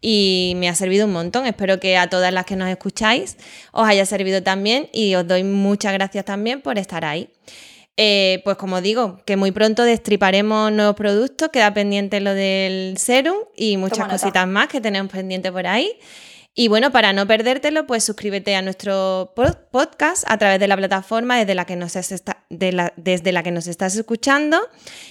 y 0.00 0.54
me 0.56 0.68
ha 0.68 0.74
servido 0.74 1.06
un 1.06 1.12
montón. 1.12 1.46
Espero 1.46 1.78
que 1.78 1.96
a 1.96 2.10
todas 2.10 2.32
las 2.32 2.46
que 2.46 2.56
nos 2.56 2.68
escucháis 2.68 3.36
os 3.72 3.88
haya 3.88 4.04
servido 4.06 4.42
también 4.42 4.88
y 4.92 5.14
os 5.14 5.26
doy 5.26 5.44
muchas 5.44 5.92
gracias 5.92 6.24
también 6.24 6.60
por 6.60 6.78
estar 6.78 7.04
ahí. 7.04 7.30
Eh, 8.00 8.42
pues 8.44 8.56
como 8.56 8.80
digo, 8.80 9.18
que 9.26 9.36
muy 9.36 9.50
pronto 9.50 9.82
destriparemos 9.82 10.70
nuevos 10.70 10.94
productos, 10.94 11.48
queda 11.48 11.74
pendiente 11.74 12.20
lo 12.20 12.32
del 12.32 12.96
serum 12.96 13.38
y 13.56 13.76
muchas 13.76 14.06
cositas 14.06 14.46
más 14.46 14.68
que 14.68 14.80
tenemos 14.80 15.10
pendiente 15.10 15.50
por 15.50 15.66
ahí. 15.66 15.98
Y 16.54 16.68
bueno, 16.68 16.92
para 16.92 17.12
no 17.12 17.26
perdértelo, 17.26 17.88
pues 17.88 18.04
suscríbete 18.04 18.54
a 18.54 18.62
nuestro 18.62 19.34
podcast 19.72 20.22
a 20.28 20.38
través 20.38 20.60
de 20.60 20.68
la 20.68 20.76
plataforma 20.76 21.38
desde 21.38 21.56
la, 21.56 21.64
que 21.64 21.74
nos 21.74 21.94
desde 22.50 23.32
la 23.32 23.42
que 23.42 23.50
nos 23.50 23.66
estás 23.66 23.96
escuchando. 23.96 24.60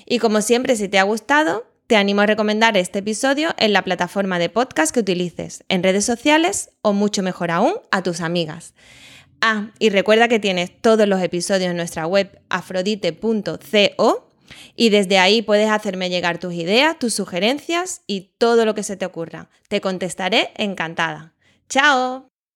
Y 0.05 0.19
como 0.19 0.39
siempre, 0.39 0.77
si 0.77 0.87
te 0.87 0.97
ha 0.97 1.03
gustado, 1.03 1.65
te 1.87 1.97
animo 1.97 2.21
a 2.21 2.25
recomendar 2.25 2.77
este 2.77 2.99
episodio 2.99 3.53
en 3.57 3.73
la 3.73 3.81
plataforma 3.81 4.39
de 4.39 4.47
podcast 4.47 4.93
que 4.93 5.01
utilices, 5.01 5.65
en 5.67 5.83
redes 5.83 6.05
sociales 6.05 6.69
o 6.81 6.93
mucho 6.93 7.21
mejor 7.21 7.51
aún, 7.51 7.73
a 7.91 8.01
tus 8.01 8.21
amigas. 8.21 8.73
Ah, 9.41 9.71
y 9.79 9.89
recuerda 9.89 10.27
que 10.27 10.39
tienes 10.39 10.71
todos 10.81 11.07
los 11.07 11.21
episodios 11.21 11.69
en 11.69 11.77
nuestra 11.77 12.07
web 12.07 12.39
afrodite.co 12.49 14.29
y 14.75 14.89
desde 14.89 15.19
ahí 15.19 15.41
puedes 15.41 15.69
hacerme 15.69 16.09
llegar 16.09 16.39
tus 16.39 16.53
ideas, 16.53 16.97
tus 16.97 17.13
sugerencias 17.13 18.01
y 18.07 18.31
todo 18.37 18.65
lo 18.65 18.75
que 18.75 18.83
se 18.83 18.97
te 18.97 19.05
ocurra. 19.05 19.49
Te 19.67 19.81
contestaré 19.81 20.51
encantada. 20.55 21.33
¡Chao! 21.69 22.31